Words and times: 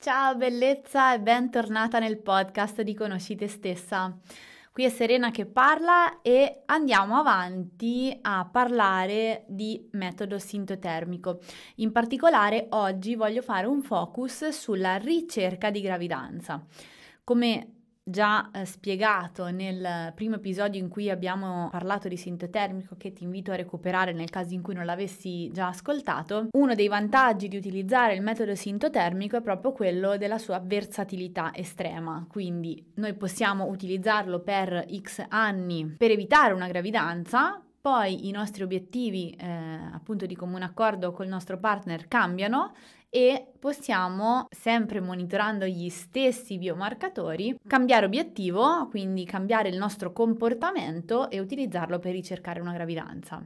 Ciao 0.00 0.36
bellezza 0.36 1.12
e 1.12 1.18
bentornata 1.18 1.98
nel 1.98 2.18
podcast 2.18 2.82
di 2.82 2.94
Conosci 2.94 3.34
te 3.34 3.48
stessa. 3.48 4.16
Qui 4.70 4.84
è 4.84 4.90
Serena 4.90 5.32
che 5.32 5.44
parla 5.44 6.22
e 6.22 6.62
andiamo 6.66 7.16
avanti 7.16 8.16
a 8.22 8.48
parlare 8.48 9.44
di 9.48 9.88
metodo 9.94 10.38
sintotermico. 10.38 11.40
In 11.76 11.90
particolare 11.90 12.68
oggi 12.70 13.16
voglio 13.16 13.42
fare 13.42 13.66
un 13.66 13.82
focus 13.82 14.50
sulla 14.50 14.98
ricerca 14.98 15.68
di 15.70 15.80
gravidanza. 15.80 16.64
Come 17.24 17.77
già 18.08 18.50
eh, 18.52 18.64
spiegato 18.64 19.50
nel 19.50 20.12
primo 20.14 20.36
episodio 20.36 20.80
in 20.80 20.88
cui 20.88 21.10
abbiamo 21.10 21.68
parlato 21.70 22.08
di 22.08 22.16
sintotermico 22.16 22.96
che 22.96 23.12
ti 23.12 23.24
invito 23.24 23.52
a 23.52 23.56
recuperare 23.56 24.12
nel 24.12 24.30
caso 24.30 24.54
in 24.54 24.62
cui 24.62 24.74
non 24.74 24.84
l'avessi 24.84 25.50
già 25.52 25.68
ascoltato, 25.68 26.48
uno 26.52 26.74
dei 26.74 26.88
vantaggi 26.88 27.48
di 27.48 27.56
utilizzare 27.56 28.14
il 28.14 28.22
metodo 28.22 28.54
sintotermico 28.54 29.36
è 29.36 29.42
proprio 29.42 29.72
quello 29.72 30.16
della 30.16 30.38
sua 30.38 30.60
versatilità 30.64 31.52
estrema, 31.54 32.26
quindi 32.28 32.92
noi 32.94 33.14
possiamo 33.14 33.66
utilizzarlo 33.66 34.40
per 34.40 34.86
x 35.00 35.24
anni 35.28 35.94
per 35.96 36.10
evitare 36.10 36.54
una 36.54 36.68
gravidanza, 36.68 37.62
poi 37.80 38.26
i 38.26 38.30
nostri 38.32 38.62
obiettivi 38.62 39.30
eh, 39.30 39.46
appunto 39.92 40.26
di 40.26 40.34
comune 40.34 40.64
accordo 40.64 41.12
col 41.12 41.28
nostro 41.28 41.58
partner 41.58 42.08
cambiano 42.08 42.72
e 43.10 43.52
possiamo, 43.58 44.46
sempre 44.50 45.00
monitorando 45.00 45.64
gli 45.66 45.88
stessi 45.88 46.58
biomarcatori, 46.58 47.56
cambiare 47.66 48.06
obiettivo, 48.06 48.86
quindi 48.90 49.24
cambiare 49.24 49.68
il 49.68 49.78
nostro 49.78 50.12
comportamento 50.12 51.30
e 51.30 51.40
utilizzarlo 51.40 51.98
per 51.98 52.12
ricercare 52.12 52.60
una 52.60 52.72
gravidanza. 52.72 53.42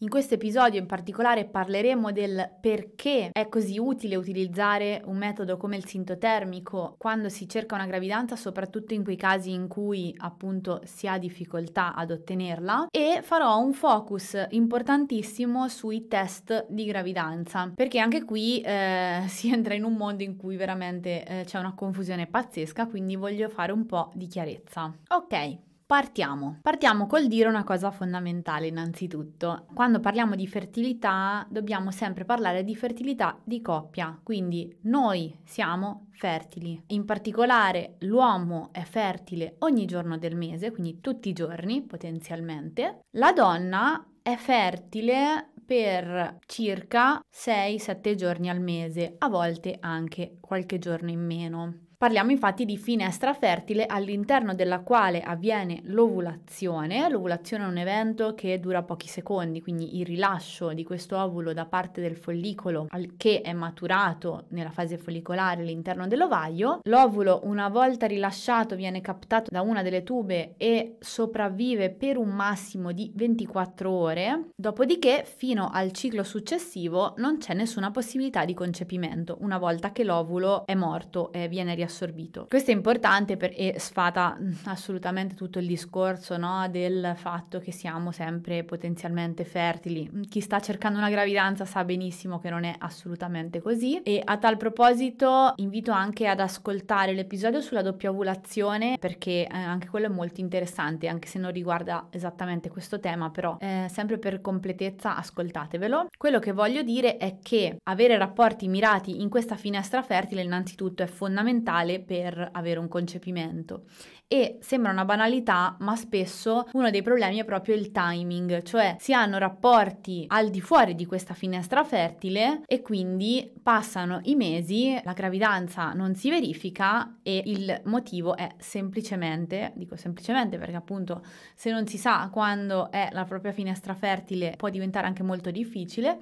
In 0.00 0.10
questo 0.10 0.34
episodio 0.34 0.78
in 0.78 0.84
particolare 0.84 1.46
parleremo 1.46 2.12
del 2.12 2.50
perché 2.60 3.30
è 3.32 3.48
così 3.48 3.78
utile 3.78 4.16
utilizzare 4.16 5.00
un 5.06 5.16
metodo 5.16 5.56
come 5.56 5.78
il 5.78 5.86
sintotermico 5.86 6.96
quando 6.98 7.30
si 7.30 7.48
cerca 7.48 7.76
una 7.76 7.86
gravidanza, 7.86 8.36
soprattutto 8.36 8.92
in 8.92 9.02
quei 9.02 9.16
casi 9.16 9.52
in 9.52 9.68
cui 9.68 10.14
appunto 10.18 10.82
si 10.84 11.08
ha 11.08 11.16
difficoltà 11.16 11.94
ad 11.94 12.10
ottenerla 12.10 12.88
e 12.90 13.20
farò 13.22 13.58
un 13.58 13.72
focus 13.72 14.46
importantissimo 14.50 15.66
sui 15.68 16.08
test 16.08 16.66
di 16.68 16.84
gravidanza, 16.84 17.72
perché 17.74 17.98
anche 17.98 18.22
qui 18.22 18.60
eh, 18.60 19.22
si 19.28 19.50
entra 19.50 19.72
in 19.72 19.84
un 19.84 19.94
mondo 19.94 20.22
in 20.22 20.36
cui 20.36 20.56
veramente 20.56 21.24
eh, 21.24 21.44
c'è 21.46 21.58
una 21.58 21.72
confusione 21.72 22.26
pazzesca, 22.26 22.86
quindi 22.86 23.16
voglio 23.16 23.48
fare 23.48 23.72
un 23.72 23.86
po' 23.86 24.10
di 24.12 24.26
chiarezza. 24.26 24.94
Ok, 25.08 25.64
Partiamo. 25.86 26.58
Partiamo 26.62 27.06
col 27.06 27.28
dire 27.28 27.48
una 27.48 27.62
cosa 27.62 27.92
fondamentale 27.92 28.66
innanzitutto. 28.66 29.66
Quando 29.72 30.00
parliamo 30.00 30.34
di 30.34 30.48
fertilità 30.48 31.46
dobbiamo 31.48 31.92
sempre 31.92 32.24
parlare 32.24 32.64
di 32.64 32.74
fertilità 32.74 33.38
di 33.44 33.62
coppia, 33.62 34.18
quindi 34.20 34.76
noi 34.82 35.38
siamo 35.44 36.08
fertili. 36.10 36.82
In 36.88 37.04
particolare 37.04 37.98
l'uomo 38.00 38.70
è 38.72 38.82
fertile 38.82 39.54
ogni 39.60 39.84
giorno 39.84 40.18
del 40.18 40.34
mese, 40.34 40.72
quindi 40.72 41.00
tutti 41.00 41.28
i 41.28 41.32
giorni 41.32 41.82
potenzialmente. 41.82 43.02
La 43.12 43.32
donna 43.32 44.04
è 44.22 44.34
fertile 44.34 45.52
per 45.64 46.38
circa 46.46 47.20
6-7 47.32 48.14
giorni 48.16 48.48
al 48.48 48.60
mese, 48.60 49.14
a 49.18 49.28
volte 49.28 49.76
anche 49.78 50.38
qualche 50.40 50.80
giorno 50.80 51.10
in 51.10 51.24
meno. 51.24 51.85
Parliamo 51.98 52.30
infatti 52.30 52.66
di 52.66 52.76
finestra 52.76 53.32
fertile 53.32 53.86
all'interno 53.86 54.54
della 54.54 54.80
quale 54.80 55.22
avviene 55.22 55.80
l'ovulazione. 55.84 57.08
L'ovulazione 57.08 57.64
è 57.64 57.68
un 57.68 57.78
evento 57.78 58.34
che 58.34 58.60
dura 58.60 58.82
pochi 58.82 59.08
secondi, 59.08 59.62
quindi 59.62 59.96
il 59.96 60.04
rilascio 60.04 60.74
di 60.74 60.84
questo 60.84 61.16
ovulo 61.16 61.54
da 61.54 61.64
parte 61.64 62.02
del 62.02 62.18
follicolo 62.18 62.88
che 63.16 63.40
è 63.40 63.54
maturato 63.54 64.44
nella 64.48 64.72
fase 64.72 64.98
follicolare 64.98 65.62
all'interno 65.62 66.06
dell'ovaio. 66.06 66.80
L'ovulo 66.82 67.40
una 67.44 67.70
volta 67.70 68.04
rilasciato 68.04 68.76
viene 68.76 69.00
captato 69.00 69.50
da 69.50 69.62
una 69.62 69.80
delle 69.80 70.02
tube 70.02 70.52
e 70.58 70.96
sopravvive 71.00 71.88
per 71.88 72.18
un 72.18 72.28
massimo 72.28 72.92
di 72.92 73.10
24 73.14 73.90
ore, 73.90 74.48
dopodiché 74.54 75.24
fino 75.24 75.70
al 75.72 75.92
ciclo 75.92 76.24
successivo 76.24 77.14
non 77.16 77.38
c'è 77.38 77.54
nessuna 77.54 77.90
possibilità 77.90 78.44
di 78.44 78.52
concepimento 78.52 79.38
una 79.40 79.56
volta 79.56 79.92
che 79.92 80.04
l'ovulo 80.04 80.66
è 80.66 80.74
morto 80.74 81.32
e 81.32 81.48
viene 81.48 81.70
rilasciato 81.70 81.84
riassorbito. 81.86 82.46
Questo 82.48 82.72
è 82.72 82.74
importante 82.74 83.36
per, 83.36 83.52
e 83.54 83.76
sfata 83.78 84.36
mm, 84.38 84.52
assolutamente 84.64 85.34
tutto 85.34 85.58
il 85.58 85.66
discorso 85.66 86.36
no, 86.36 86.68
del 86.68 87.14
fatto 87.16 87.60
che 87.60 87.72
siamo 87.72 88.10
sempre 88.10 88.64
potenzialmente 88.64 89.44
fertili. 89.44 90.10
Chi 90.28 90.40
sta 90.40 90.60
cercando 90.60 90.98
una 90.98 91.08
gravidanza 91.08 91.64
sa 91.64 91.84
benissimo 91.84 92.38
che 92.40 92.50
non 92.50 92.64
è 92.64 92.74
assolutamente 92.78 93.60
così 93.60 94.00
e 94.02 94.20
a 94.22 94.36
tal 94.36 94.56
proposito 94.56 95.52
invito 95.56 95.92
anche 95.92 96.26
ad 96.26 96.40
ascoltare 96.40 97.14
l'episodio 97.14 97.60
sulla 97.60 97.82
doppia 97.82 98.10
ovulazione 98.10 98.96
perché 98.98 99.46
eh, 99.46 99.56
anche 99.56 99.88
quello 99.88 100.06
è 100.06 100.10
molto 100.10 100.40
interessante 100.40 101.08
anche 101.08 101.28
se 101.28 101.38
non 101.38 101.52
riguarda 101.52 102.08
esattamente 102.10 102.68
questo 102.68 102.98
tema 102.98 103.30
però 103.30 103.56
eh, 103.60 103.86
sempre 103.90 104.18
per 104.18 104.40
completezza 104.40 105.16
ascoltatevelo. 105.16 106.08
Quello 106.16 106.38
che 106.38 106.52
voglio 106.52 106.82
dire 106.82 107.16
è 107.16 107.38
che 107.42 107.76
avere 107.84 108.18
rapporti 108.18 108.66
mirati 108.68 109.20
in 109.20 109.28
questa 109.28 109.56
finestra 109.56 110.02
fertile 110.02 110.42
innanzitutto 110.42 111.02
è 111.02 111.06
fondamentale 111.06 111.75
fondamentale 111.76 112.00
per 112.00 112.50
avere 112.52 112.78
un 112.78 112.88
concepimento. 112.88 113.84
E 114.28 114.58
sembra 114.60 114.90
una 114.90 115.04
banalità, 115.04 115.76
ma 115.80 115.94
spesso 115.94 116.68
uno 116.72 116.90
dei 116.90 117.02
problemi 117.02 117.38
è 117.38 117.44
proprio 117.44 117.76
il 117.76 117.92
timing, 117.92 118.62
cioè 118.62 118.96
si 118.98 119.12
hanno 119.12 119.38
rapporti 119.38 120.24
al 120.26 120.50
di 120.50 120.60
fuori 120.60 120.96
di 120.96 121.06
questa 121.06 121.32
finestra 121.32 121.84
fertile 121.84 122.62
e 122.66 122.82
quindi 122.82 123.52
passano 123.62 124.18
i 124.24 124.34
mesi, 124.34 125.00
la 125.04 125.12
gravidanza 125.12 125.92
non 125.92 126.16
si 126.16 126.28
verifica 126.28 127.18
e 127.22 127.40
il 127.46 127.82
motivo 127.84 128.36
è 128.36 128.48
semplicemente, 128.58 129.72
dico 129.76 129.94
semplicemente 129.94 130.58
perché 130.58 130.74
appunto 130.74 131.22
se 131.54 131.70
non 131.70 131.86
si 131.86 131.96
sa 131.96 132.28
quando 132.32 132.90
è 132.90 133.10
la 133.12 133.24
propria 133.24 133.52
finestra 133.52 133.94
fertile 133.94 134.54
può 134.56 134.70
diventare 134.70 135.06
anche 135.06 135.22
molto 135.22 135.52
difficile 135.52 136.18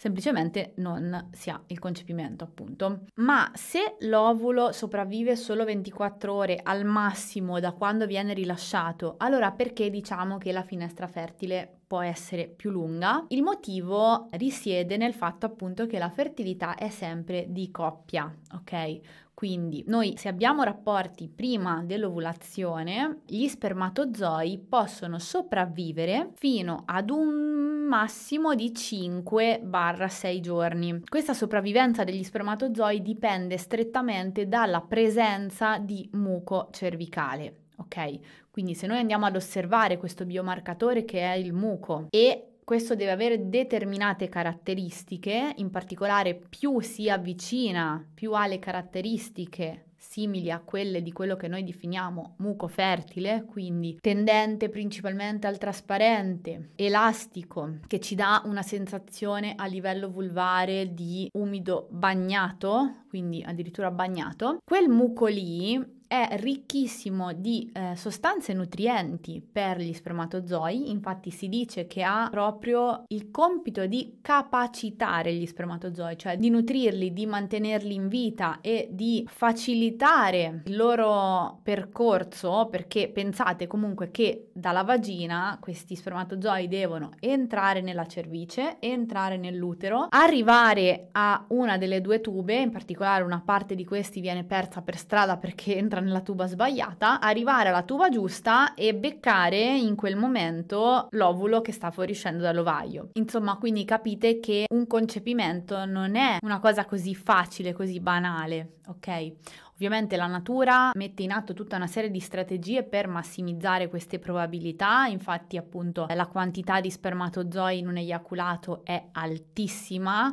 semplicemente 0.00 0.72
non 0.76 1.28
si 1.30 1.50
ha 1.50 1.62
il 1.66 1.78
concepimento, 1.78 2.42
appunto. 2.42 3.00
Ma 3.16 3.50
se 3.52 3.96
l'ovulo 4.00 4.72
sopravvive 4.72 5.36
solo 5.36 5.66
24 5.66 6.32
ore 6.32 6.58
al 6.62 6.86
massimo 6.86 7.60
da 7.60 7.72
quando 7.72 8.06
viene 8.06 8.32
rilasciato, 8.32 9.16
allora 9.18 9.52
perché 9.52 9.90
diciamo 9.90 10.38
che 10.38 10.52
la 10.52 10.62
finestra 10.62 11.06
fertile 11.06 11.79
può 11.90 12.02
essere 12.02 12.46
più 12.46 12.70
lunga. 12.70 13.24
Il 13.30 13.42
motivo 13.42 14.28
risiede 14.34 14.96
nel 14.96 15.12
fatto 15.12 15.46
appunto 15.46 15.86
che 15.86 15.98
la 15.98 16.08
fertilità 16.08 16.76
è 16.76 16.88
sempre 16.88 17.46
di 17.48 17.72
coppia, 17.72 18.32
ok? 18.54 19.00
Quindi 19.34 19.82
noi 19.88 20.14
se 20.16 20.28
abbiamo 20.28 20.62
rapporti 20.62 21.28
prima 21.28 21.82
dell'ovulazione, 21.84 23.22
gli 23.26 23.48
spermatozoi 23.48 24.66
possono 24.68 25.18
sopravvivere 25.18 26.30
fino 26.34 26.84
ad 26.86 27.10
un 27.10 27.86
massimo 27.88 28.54
di 28.54 28.70
5-6 28.70 30.38
giorni. 30.38 31.02
Questa 31.08 31.34
sopravvivenza 31.34 32.04
degli 32.04 32.22
spermatozoi 32.22 33.02
dipende 33.02 33.58
strettamente 33.58 34.46
dalla 34.46 34.80
presenza 34.80 35.78
di 35.78 36.08
muco 36.12 36.68
cervicale. 36.70 37.59
Ok, 37.80 38.18
quindi 38.50 38.74
se 38.74 38.86
noi 38.86 38.98
andiamo 38.98 39.24
ad 39.24 39.36
osservare 39.36 39.96
questo 39.96 40.26
biomarcatore 40.26 41.04
che 41.04 41.20
è 41.20 41.34
il 41.34 41.54
muco 41.54 42.08
e 42.10 42.56
questo 42.62 42.94
deve 42.94 43.10
avere 43.10 43.48
determinate 43.48 44.28
caratteristiche, 44.28 45.54
in 45.56 45.70
particolare 45.70 46.34
più 46.36 46.80
si 46.80 47.08
avvicina, 47.08 48.06
più 48.14 48.32
ha 48.34 48.46
le 48.46 48.58
caratteristiche 48.58 49.86
simili 49.96 50.50
a 50.50 50.60
quelle 50.60 51.02
di 51.02 51.12
quello 51.12 51.36
che 51.36 51.48
noi 51.48 51.62
definiamo 51.62 52.34
muco 52.38 52.68
fertile, 52.68 53.44
quindi 53.46 53.98
tendente 54.00 54.68
principalmente 54.68 55.46
al 55.46 55.58
trasparente, 55.58 56.70
elastico, 56.76 57.78
che 57.86 58.00
ci 58.00 58.14
dà 58.14 58.42
una 58.44 58.62
sensazione 58.62 59.54
a 59.56 59.66
livello 59.66 60.08
vulvare 60.08 60.94
di 60.94 61.28
umido 61.32 61.88
bagnato, 61.90 63.04
quindi 63.08 63.42
addirittura 63.42 63.90
bagnato. 63.90 64.58
Quel 64.64 64.88
muco 64.88 65.26
lì 65.26 65.98
è 66.10 66.28
ricchissimo 66.40 67.32
di 67.34 67.70
eh, 67.72 67.94
sostanze 67.94 68.52
nutrienti 68.52 69.40
per 69.40 69.78
gli 69.78 69.92
spermatozoi, 69.92 70.90
infatti 70.90 71.30
si 71.30 71.48
dice 71.48 71.86
che 71.86 72.02
ha 72.02 72.26
proprio 72.28 73.04
il 73.06 73.30
compito 73.30 73.86
di 73.86 74.18
capacitare 74.20 75.32
gli 75.32 75.46
spermatozoi, 75.46 76.18
cioè 76.18 76.36
di 76.36 76.50
nutrirli, 76.50 77.12
di 77.12 77.26
mantenerli 77.26 77.94
in 77.94 78.08
vita 78.08 78.58
e 78.60 78.88
di 78.90 79.24
facilitare 79.30 80.62
il 80.64 80.74
loro 80.74 81.60
percorso, 81.62 82.66
perché 82.68 83.08
pensate 83.08 83.68
comunque 83.68 84.10
che 84.10 84.48
dalla 84.52 84.82
vagina 84.82 85.58
questi 85.60 85.94
spermatozoi 85.94 86.66
devono 86.66 87.10
entrare 87.20 87.82
nella 87.82 88.06
cervice, 88.06 88.78
entrare 88.80 89.36
nell'utero, 89.36 90.08
arrivare 90.10 91.10
a 91.12 91.44
una 91.50 91.78
delle 91.78 92.00
due 92.00 92.20
tube, 92.20 92.60
in 92.60 92.70
particolare 92.72 93.22
una 93.22 93.42
parte 93.44 93.76
di 93.76 93.84
questi 93.84 94.20
viene 94.20 94.42
persa 94.42 94.82
per 94.82 94.96
strada 94.96 95.36
perché 95.36 95.76
entra 95.76 95.98
nella 96.00 96.20
tuba 96.20 96.46
sbagliata, 96.46 97.20
arrivare 97.20 97.68
alla 97.68 97.82
tuba 97.82 98.08
giusta 98.08 98.74
e 98.74 98.94
beccare 98.94 99.58
in 99.58 99.94
quel 99.94 100.16
momento 100.16 101.08
l'ovulo 101.10 101.60
che 101.60 101.72
sta 101.72 101.90
fuoriuscendo 101.90 102.42
dall'ovaio. 102.42 103.10
Insomma, 103.14 103.56
quindi 103.56 103.84
capite 103.84 104.40
che 104.40 104.66
un 104.70 104.86
concepimento 104.86 105.84
non 105.84 106.16
è 106.16 106.38
una 106.42 106.58
cosa 106.58 106.84
così 106.84 107.14
facile, 107.14 107.72
così 107.72 108.00
banale, 108.00 108.78
ok? 108.86 109.32
Ovviamente 109.80 110.18
la 110.18 110.26
natura 110.26 110.90
mette 110.94 111.22
in 111.22 111.32
atto 111.32 111.54
tutta 111.54 111.76
una 111.76 111.86
serie 111.86 112.10
di 112.10 112.20
strategie 112.20 112.82
per 112.82 113.08
massimizzare 113.08 113.88
queste 113.88 114.18
probabilità, 114.18 115.06
infatti 115.06 115.56
appunto 115.56 116.06
la 116.14 116.26
quantità 116.26 116.82
di 116.82 116.90
spermatozoi 116.90 117.78
in 117.78 117.88
un 117.88 117.96
eiaculato 117.96 118.82
è 118.84 119.02
altissima, 119.12 120.30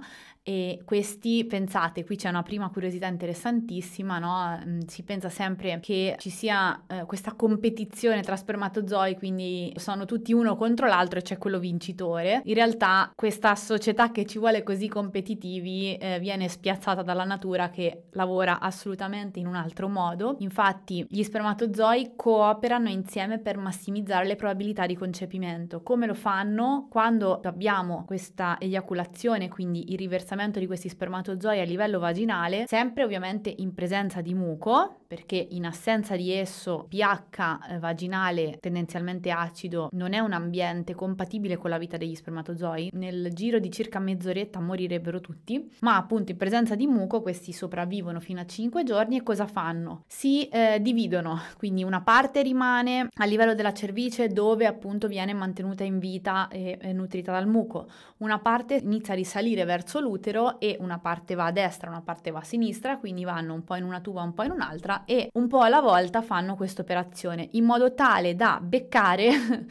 e 0.47 0.79
questi, 0.85 1.43
pensate, 1.43 2.05
qui 2.05 2.15
c'è 2.15 2.29
una 2.29 2.41
prima 2.41 2.69
curiosità 2.69 3.05
interessantissima, 3.07 4.17
no? 4.17 4.57
Mm, 4.65 4.79
si 4.87 5.03
pensa 5.03 5.27
sempre 5.27 5.77
che 5.81 6.15
ci 6.19 6.29
sia 6.29 6.83
eh, 6.87 7.03
questa 7.05 7.33
competizione 7.33 8.21
tra 8.21 8.37
spermatozoi, 8.37 9.17
quindi 9.17 9.73
sono 9.75 10.05
tutti 10.05 10.31
uno 10.31 10.55
contro 10.55 10.87
l'altro 10.87 11.19
e 11.19 11.21
c'è 11.21 11.37
quello 11.37 11.59
vincitore. 11.59 12.39
In 12.45 12.53
realtà 12.53 13.11
questa 13.13 13.55
società 13.55 14.09
che 14.11 14.25
ci 14.25 14.39
vuole 14.39 14.63
così 14.63 14.87
competitivi 14.87 15.97
eh, 15.97 16.17
viene 16.21 16.47
spiazzata 16.47 17.01
dalla 17.01 17.25
natura 17.25 17.69
che 17.69 18.03
lavora 18.11 18.61
assolutamente 18.61 19.39
in 19.39 19.47
un 19.47 19.55
altro 19.55 19.89
modo. 19.89 20.37
Infatti 20.39 21.05
gli 21.09 21.23
spermatozoi 21.23 22.13
cooperano 22.15 22.87
insieme 22.87 23.39
per 23.39 23.57
massimizzare 23.57 24.25
le 24.25 24.37
probabilità 24.37 24.85
di 24.85 24.95
concepimento. 24.95 25.83
Come 25.83 26.07
lo 26.07 26.13
fanno? 26.13 26.87
Quando 26.89 27.41
abbiamo 27.43 28.05
questa 28.05 28.55
eiaculazione, 28.61 29.49
quindi 29.49 29.91
il 29.91 29.97
riversamento 29.97 30.35
spostamento 30.37 30.59
di 30.59 30.67
questi 30.67 30.87
spermatozoi 30.89 31.59
a 31.59 31.63
livello 31.63 31.97
vaginale, 31.97 32.65
sempre 32.67 33.03
ovviamente 33.03 33.51
in 33.57 33.73
presenza 33.73 34.21
di 34.21 34.35
muco, 34.35 34.99
perché 35.07 35.47
in 35.51 35.65
assenza 35.65 36.15
di 36.15 36.31
esso 36.31 36.85
pH 36.87 37.59
eh, 37.69 37.79
vaginale 37.79 38.57
tendenzialmente 38.59 39.31
acido 39.31 39.89
non 39.93 40.13
è 40.13 40.19
un 40.19 40.33
ambiente 40.33 40.93
compatibile 40.93 41.57
con 41.57 41.71
la 41.71 41.79
vita 41.79 41.97
degli 41.97 42.13
spermatozoi. 42.13 42.91
Nel 42.93 43.33
giro 43.33 43.57
di 43.57 43.71
circa 43.71 43.99
mezz'oretta 43.99 44.59
morirebbero 44.59 45.19
tutti, 45.21 45.71
ma 45.79 45.95
appunto 45.95 46.31
in 46.31 46.37
presenza 46.37 46.75
di 46.75 46.85
muco 46.85 47.21
questi 47.21 47.51
sopravvivono 47.51 48.19
fino 48.19 48.41
a 48.41 48.45
5 48.45 48.83
giorni 48.83 49.17
e 49.17 49.23
cosa 49.23 49.47
fanno? 49.47 50.03
Si 50.07 50.47
eh, 50.49 50.79
dividono, 50.81 51.39
quindi 51.57 51.83
una 51.83 52.01
parte 52.01 52.43
rimane 52.43 53.07
a 53.11 53.25
livello 53.25 53.55
della 53.55 53.73
cervice 53.73 54.27
dove 54.27 54.67
appunto 54.67 55.07
viene 55.07 55.33
mantenuta 55.33 55.83
in 55.83 55.97
vita 55.97 56.47
e, 56.49 56.77
e 56.79 56.93
nutrita 56.93 57.31
dal 57.31 57.47
muco, 57.47 57.87
una 58.17 58.39
parte 58.39 58.75
inizia 58.75 59.13
a 59.13 59.15
risalire 59.15 59.63
verso 59.63 59.99
l'utero 59.99 60.26
l'utero 60.27 60.59
e 60.59 60.77
una 60.79 60.99
parte 60.99 61.35
va 61.35 61.45
a 61.45 61.51
destra, 61.51 61.89
una 61.89 62.01
parte 62.01 62.31
va 62.31 62.39
a 62.39 62.43
sinistra, 62.43 62.97
quindi 62.97 63.23
vanno 63.23 63.53
un 63.53 63.63
po' 63.63 63.75
in 63.75 63.83
una 63.83 64.01
tuba, 64.01 64.21
un 64.21 64.33
po' 64.33 64.43
in 64.43 64.51
un'altra 64.51 65.03
e 65.05 65.29
un 65.33 65.47
po' 65.47 65.61
alla 65.61 65.81
volta 65.81 66.21
fanno 66.21 66.55
questa 66.55 66.81
operazione 66.81 67.47
in 67.51 67.63
modo 67.63 67.93
tale 67.93 68.35
da 68.35 68.59
beccare 68.61 69.65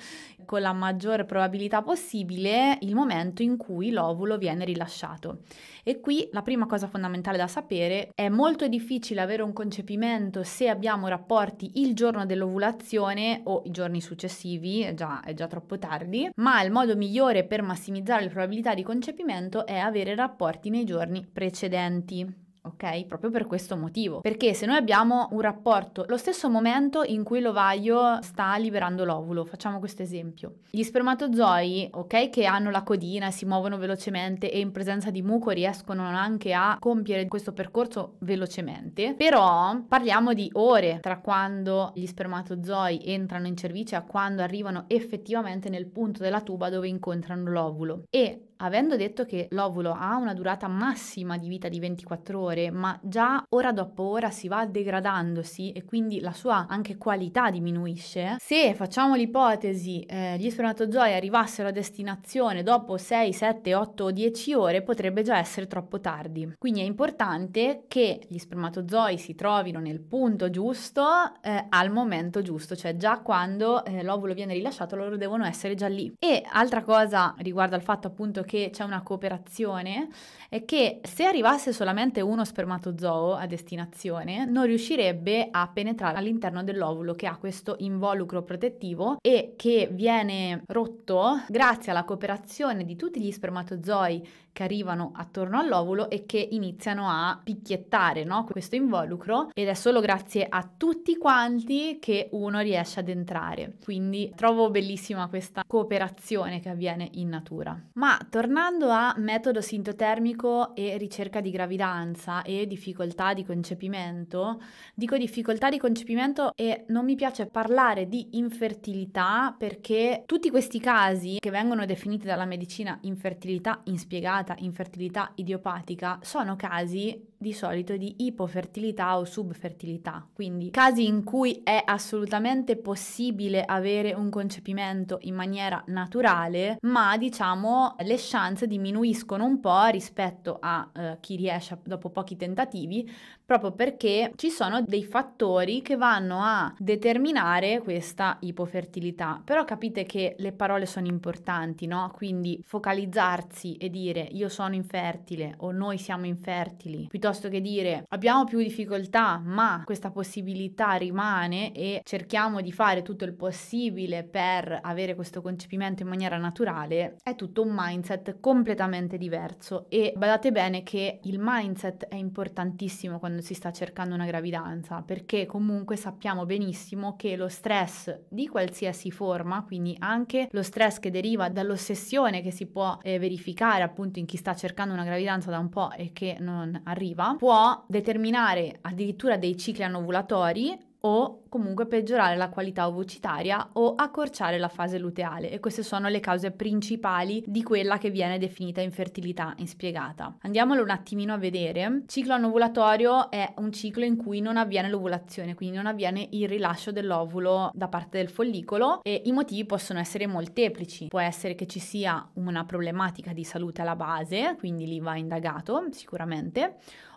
con 0.46 0.62
la 0.62 0.72
maggior 0.72 1.26
probabilità 1.26 1.82
possibile 1.82 2.78
il 2.80 2.94
momento 2.94 3.42
in 3.42 3.58
cui 3.58 3.90
l'ovulo 3.90 4.38
viene 4.38 4.64
rilasciato. 4.64 5.40
E 5.84 6.00
qui 6.00 6.28
la 6.32 6.40
prima 6.40 6.64
cosa 6.64 6.86
fondamentale 6.86 7.36
da 7.36 7.46
sapere 7.46 8.08
è 8.14 8.30
molto 8.30 8.66
difficile 8.66 9.20
avere 9.20 9.42
un 9.42 9.52
concepimento 9.52 10.42
se 10.42 10.70
abbiamo 10.70 11.08
rapporti 11.08 11.72
il 11.82 11.94
giorno 11.94 12.24
dell'ovulazione 12.24 13.42
o 13.44 13.62
i 13.66 13.70
giorni 13.70 14.00
successivi, 14.00 14.80
è 14.80 14.94
già, 14.94 15.20
è 15.20 15.34
già 15.34 15.46
troppo 15.46 15.78
tardi, 15.78 16.30
ma 16.36 16.62
il 16.62 16.72
modo 16.72 16.96
migliore 16.96 17.44
per 17.44 17.60
massimizzare 17.60 18.22
le 18.22 18.30
probabilità 18.30 18.74
di 18.74 18.82
concepimento 18.82 19.66
è 19.66 19.76
avere 19.76 20.14
rapporti 20.14 20.70
nei 20.70 20.84
giorni 20.84 21.26
precedenti 21.30 22.44
ok? 22.66 23.06
Proprio 23.06 23.30
per 23.30 23.46
questo 23.46 23.76
motivo. 23.76 24.20
Perché 24.20 24.54
se 24.54 24.66
noi 24.66 24.76
abbiamo 24.76 25.28
un 25.32 25.40
rapporto, 25.40 26.04
lo 26.08 26.16
stesso 26.16 26.48
momento 26.48 27.02
in 27.02 27.24
cui 27.24 27.40
l'ovaio 27.40 28.20
sta 28.22 28.56
liberando 28.56 29.04
l'ovulo, 29.04 29.44
facciamo 29.44 29.78
questo 29.78 30.02
esempio. 30.02 30.56
Gli 30.70 30.82
spermatozoi, 30.82 31.90
ok, 31.92 32.30
che 32.30 32.44
hanno 32.44 32.70
la 32.70 32.82
codina, 32.82 33.30
si 33.30 33.44
muovono 33.44 33.78
velocemente 33.78 34.50
e 34.50 34.58
in 34.58 34.72
presenza 34.72 35.10
di 35.10 35.22
muco 35.22 35.50
riescono 35.50 36.02
anche 36.02 36.52
a 36.52 36.76
compiere 36.80 37.26
questo 37.28 37.52
percorso 37.52 38.14
velocemente, 38.20 39.14
però 39.16 39.80
parliamo 39.86 40.32
di 40.32 40.50
ore 40.54 40.98
tra 41.00 41.18
quando 41.18 41.92
gli 41.94 42.06
spermatozoi 42.06 43.02
entrano 43.04 43.46
in 43.46 43.56
cervice 43.56 43.96
a 43.96 44.02
quando 44.02 44.42
arrivano 44.42 44.84
effettivamente 44.88 45.68
nel 45.68 45.86
punto 45.86 46.22
della 46.22 46.40
tuba 46.40 46.70
dove 46.70 46.88
incontrano 46.88 47.50
l'ovulo. 47.50 48.04
E 48.10 48.45
avendo 48.58 48.96
detto 48.96 49.24
che 49.24 49.48
l'ovulo 49.50 49.94
ha 49.98 50.16
una 50.16 50.34
durata 50.34 50.68
massima 50.68 51.36
di 51.36 51.48
vita 51.48 51.68
di 51.68 51.78
24 51.78 52.40
ore, 52.40 52.70
ma 52.70 52.98
già 53.02 53.44
ora 53.50 53.72
dopo 53.72 54.02
ora 54.02 54.30
si 54.30 54.48
va 54.48 54.64
degradandosi 54.66 55.72
e 55.72 55.84
quindi 55.84 56.20
la 56.20 56.32
sua 56.32 56.66
anche 56.68 56.96
qualità 56.96 57.50
diminuisce, 57.50 58.36
se 58.38 58.74
facciamo 58.74 59.14
l'ipotesi 59.14 60.00
eh, 60.02 60.36
gli 60.38 60.50
spermatozoi 60.50 61.14
arrivassero 61.14 61.68
a 61.68 61.72
destinazione 61.72 62.62
dopo 62.62 62.96
6, 62.96 63.32
7, 63.32 63.74
8 63.74 64.04
o 64.04 64.10
10 64.10 64.54
ore, 64.54 64.82
potrebbe 64.82 65.22
già 65.22 65.38
essere 65.38 65.66
troppo 65.66 66.00
tardi. 66.00 66.54
Quindi 66.58 66.80
è 66.80 66.84
importante 66.84 67.84
che 67.88 68.20
gli 68.28 68.38
spermatozoi 68.38 69.18
si 69.18 69.34
trovino 69.34 69.80
nel 69.80 70.00
punto 70.00 70.50
giusto 70.50 71.04
eh, 71.42 71.66
al 71.68 71.90
momento 71.90 72.42
giusto, 72.42 72.76
cioè 72.76 72.96
già 72.96 73.20
quando 73.20 73.84
eh, 73.84 74.02
l'ovulo 74.02 74.34
viene 74.34 74.54
rilasciato 74.54 74.96
loro 74.96 75.16
devono 75.16 75.44
essere 75.44 75.74
già 75.74 75.88
lì. 75.88 76.14
E 76.18 76.42
altra 76.50 76.82
cosa 76.82 77.34
riguardo 77.38 77.74
al 77.74 77.82
fatto 77.82 78.06
appunto 78.06 78.42
che 78.46 78.70
c'è 78.72 78.84
una 78.84 79.02
cooperazione 79.02 80.08
è 80.48 80.64
che 80.64 81.00
se 81.02 81.24
arrivasse 81.24 81.74
solamente 81.74 82.22
uno 82.22 82.44
spermatozoo 82.44 83.34
a 83.34 83.46
destinazione 83.46 84.46
non 84.46 84.64
riuscirebbe 84.64 85.48
a 85.50 85.68
penetrare 85.68 86.16
all'interno 86.16 86.64
dell'ovulo 86.64 87.14
che 87.14 87.26
ha 87.26 87.36
questo 87.36 87.76
involucro 87.80 88.42
protettivo 88.42 89.18
e 89.20 89.52
che 89.56 89.90
viene 89.92 90.62
rotto 90.68 91.42
grazie 91.48 91.90
alla 91.90 92.04
cooperazione 92.04 92.84
di 92.84 92.96
tutti 92.96 93.20
gli 93.20 93.30
spermatozoi 93.30 94.44
che 94.56 94.62
arrivano 94.62 95.12
attorno 95.14 95.58
all'ovulo 95.58 96.08
e 96.08 96.24
che 96.24 96.38
iniziano 96.38 97.10
a 97.10 97.38
picchiettare 97.44 98.24
no? 98.24 98.44
questo 98.44 98.74
involucro 98.74 99.50
ed 99.52 99.68
è 99.68 99.74
solo 99.74 100.00
grazie 100.00 100.46
a 100.48 100.66
tutti 100.78 101.18
quanti 101.18 101.98
che 102.00 102.30
uno 102.32 102.60
riesce 102.60 103.00
ad 103.00 103.10
entrare. 103.10 103.74
Quindi 103.84 104.32
trovo 104.34 104.70
bellissima 104.70 105.28
questa 105.28 105.62
cooperazione 105.66 106.60
che 106.60 106.70
avviene 106.70 107.06
in 107.12 107.28
natura. 107.28 107.78
Ma 107.94 108.18
tornando 108.36 108.90
a 108.90 109.14
metodo 109.16 109.62
sintotermico 109.62 110.74
e 110.74 110.98
ricerca 110.98 111.40
di 111.40 111.50
gravidanza 111.50 112.42
e 112.42 112.66
difficoltà 112.66 113.32
di 113.32 113.46
concepimento, 113.46 114.60
dico 114.94 115.16
difficoltà 115.16 115.70
di 115.70 115.78
concepimento 115.78 116.52
e 116.54 116.84
non 116.88 117.06
mi 117.06 117.14
piace 117.14 117.46
parlare 117.46 118.08
di 118.08 118.36
infertilità 118.36 119.54
perché 119.56 120.24
tutti 120.26 120.50
questi 120.50 120.80
casi 120.80 121.38
che 121.40 121.48
vengono 121.48 121.86
definiti 121.86 122.26
dalla 122.26 122.44
medicina 122.44 122.98
infertilità 123.04 123.80
inspiegata 123.84 124.54
infertilità 124.58 125.32
idiopatica 125.36 126.18
sono 126.20 126.56
casi 126.56 127.34
di 127.38 127.52
solito 127.52 127.96
di 127.96 128.14
ipofertilità 128.18 129.18
o 129.18 129.24
subfertilità, 129.24 130.26
quindi 130.32 130.70
casi 130.70 131.06
in 131.06 131.22
cui 131.22 131.60
è 131.62 131.82
assolutamente 131.84 132.76
possibile 132.76 133.62
avere 133.64 134.14
un 134.14 134.30
concepimento 134.30 135.18
in 135.22 135.34
maniera 135.34 135.82
naturale, 135.88 136.78
ma 136.82 137.16
diciamo 137.16 137.96
le 138.00 138.16
chance 138.26 138.66
diminuiscono 138.66 139.44
un 139.44 139.60
po' 139.60 139.86
rispetto 139.86 140.58
a 140.60 140.90
eh, 140.94 141.18
chi 141.20 141.36
riesce 141.36 141.78
dopo 141.84 142.10
pochi 142.10 142.36
tentativi, 142.36 143.08
proprio 143.46 143.72
perché 143.72 144.32
ci 144.34 144.50
sono 144.50 144.82
dei 144.82 145.04
fattori 145.04 145.80
che 145.80 145.96
vanno 145.96 146.40
a 146.42 146.74
determinare 146.76 147.80
questa 147.80 148.36
ipofertilità. 148.40 149.40
Però 149.44 149.64
capite 149.64 150.04
che 150.04 150.34
le 150.38 150.52
parole 150.52 150.84
sono 150.84 151.06
importanti, 151.06 151.86
no? 151.86 152.10
Quindi 152.12 152.60
focalizzarsi 152.64 153.76
e 153.76 153.88
dire 153.88 154.28
io 154.32 154.48
sono 154.48 154.74
infertile 154.74 155.54
o 155.58 155.70
noi 155.70 155.96
siamo 155.96 156.26
infertili, 156.26 157.06
piuttosto 157.08 157.48
che 157.48 157.60
dire 157.60 158.04
abbiamo 158.08 158.44
più 158.44 158.58
difficoltà, 158.58 159.40
ma 159.42 159.82
questa 159.84 160.10
possibilità 160.10 160.94
rimane 160.94 161.72
e 161.72 162.00
cerchiamo 162.02 162.60
di 162.60 162.72
fare 162.72 163.02
tutto 163.02 163.24
il 163.24 163.34
possibile 163.34 164.24
per 164.24 164.80
avere 164.82 165.14
questo 165.14 165.40
concepimento 165.40 166.02
in 166.02 166.08
maniera 166.08 166.36
naturale, 166.36 167.16
è 167.22 167.36
tutto 167.36 167.62
un 167.62 167.72
mindset 167.72 168.40
completamente 168.40 169.16
diverso 169.16 169.86
e 169.88 170.12
badate 170.16 170.50
bene 170.50 170.82
che 170.82 171.20
il 171.22 171.38
mindset 171.40 172.06
è 172.08 172.16
importantissimo 172.16 173.20
quando 173.20 173.35
quando 173.36 173.42
si 173.42 173.54
sta 173.54 173.70
cercando 173.70 174.14
una 174.14 174.24
gravidanza, 174.24 175.02
perché 175.02 175.44
comunque 175.44 175.96
sappiamo 175.96 176.46
benissimo 176.46 177.16
che 177.16 177.36
lo 177.36 177.48
stress 177.48 178.18
di 178.28 178.48
qualsiasi 178.48 179.10
forma, 179.10 179.62
quindi 179.62 179.94
anche 179.98 180.48
lo 180.52 180.62
stress 180.62 180.98
che 180.98 181.10
deriva 181.10 181.50
dall'ossessione 181.50 182.40
che 182.40 182.50
si 182.50 182.66
può 182.66 182.98
eh, 183.02 183.18
verificare 183.18 183.82
appunto 183.82 184.18
in 184.18 184.26
chi 184.26 184.38
sta 184.38 184.54
cercando 184.54 184.94
una 184.94 185.04
gravidanza 185.04 185.50
da 185.50 185.58
un 185.58 185.68
po' 185.68 185.90
e 185.92 186.12
che 186.12 186.36
non 186.40 186.80
arriva, 186.84 187.34
può 187.36 187.84
determinare 187.86 188.78
addirittura 188.80 189.36
dei 189.36 189.56
cicli 189.56 189.82
anovulatori 189.82 190.85
o 191.00 191.42
comunque 191.48 191.86
peggiorare 191.86 192.36
la 192.36 192.48
qualità 192.48 192.86
ovocitaria 192.86 193.70
o 193.74 193.94
accorciare 193.94 194.58
la 194.58 194.68
fase 194.68 194.98
luteale 194.98 195.50
e 195.50 195.60
queste 195.60 195.82
sono 195.82 196.08
le 196.08 196.20
cause 196.20 196.50
principali 196.50 197.42
di 197.46 197.62
quella 197.62 197.98
che 197.98 198.10
viene 198.10 198.38
definita 198.38 198.80
infertilità 198.80 199.54
inspiegata. 199.58 200.36
Andiamolo 200.42 200.82
un 200.82 200.90
attimino 200.90 201.32
a 201.32 201.38
vedere. 201.38 202.02
Ciclo 202.06 202.34
anovulatorio 202.34 203.30
è 203.30 203.54
un 203.58 203.72
ciclo 203.72 204.04
in 204.04 204.16
cui 204.16 204.40
non 204.40 204.56
avviene 204.56 204.88
l'ovulazione, 204.88 205.54
quindi 205.54 205.76
non 205.76 205.86
avviene 205.86 206.26
il 206.30 206.48
rilascio 206.48 206.92
dell'ovulo 206.92 207.70
da 207.74 207.88
parte 207.88 208.18
del 208.18 208.28
follicolo 208.28 209.00
e 209.02 209.22
i 209.24 209.32
motivi 209.32 209.64
possono 209.64 209.98
essere 209.98 210.26
molteplici. 210.26 211.06
Può 211.08 211.20
essere 211.20 211.54
che 211.54 211.66
ci 211.66 211.78
sia 211.78 212.28
una 212.34 212.64
problematica 212.64 213.32
di 213.32 213.44
salute 213.44 213.82
alla 213.82 213.96
base, 213.96 214.56
quindi 214.58 214.86
lì 214.86 215.00
va 215.00 215.16
indagato 215.16 215.86
sicuramente 215.90 216.76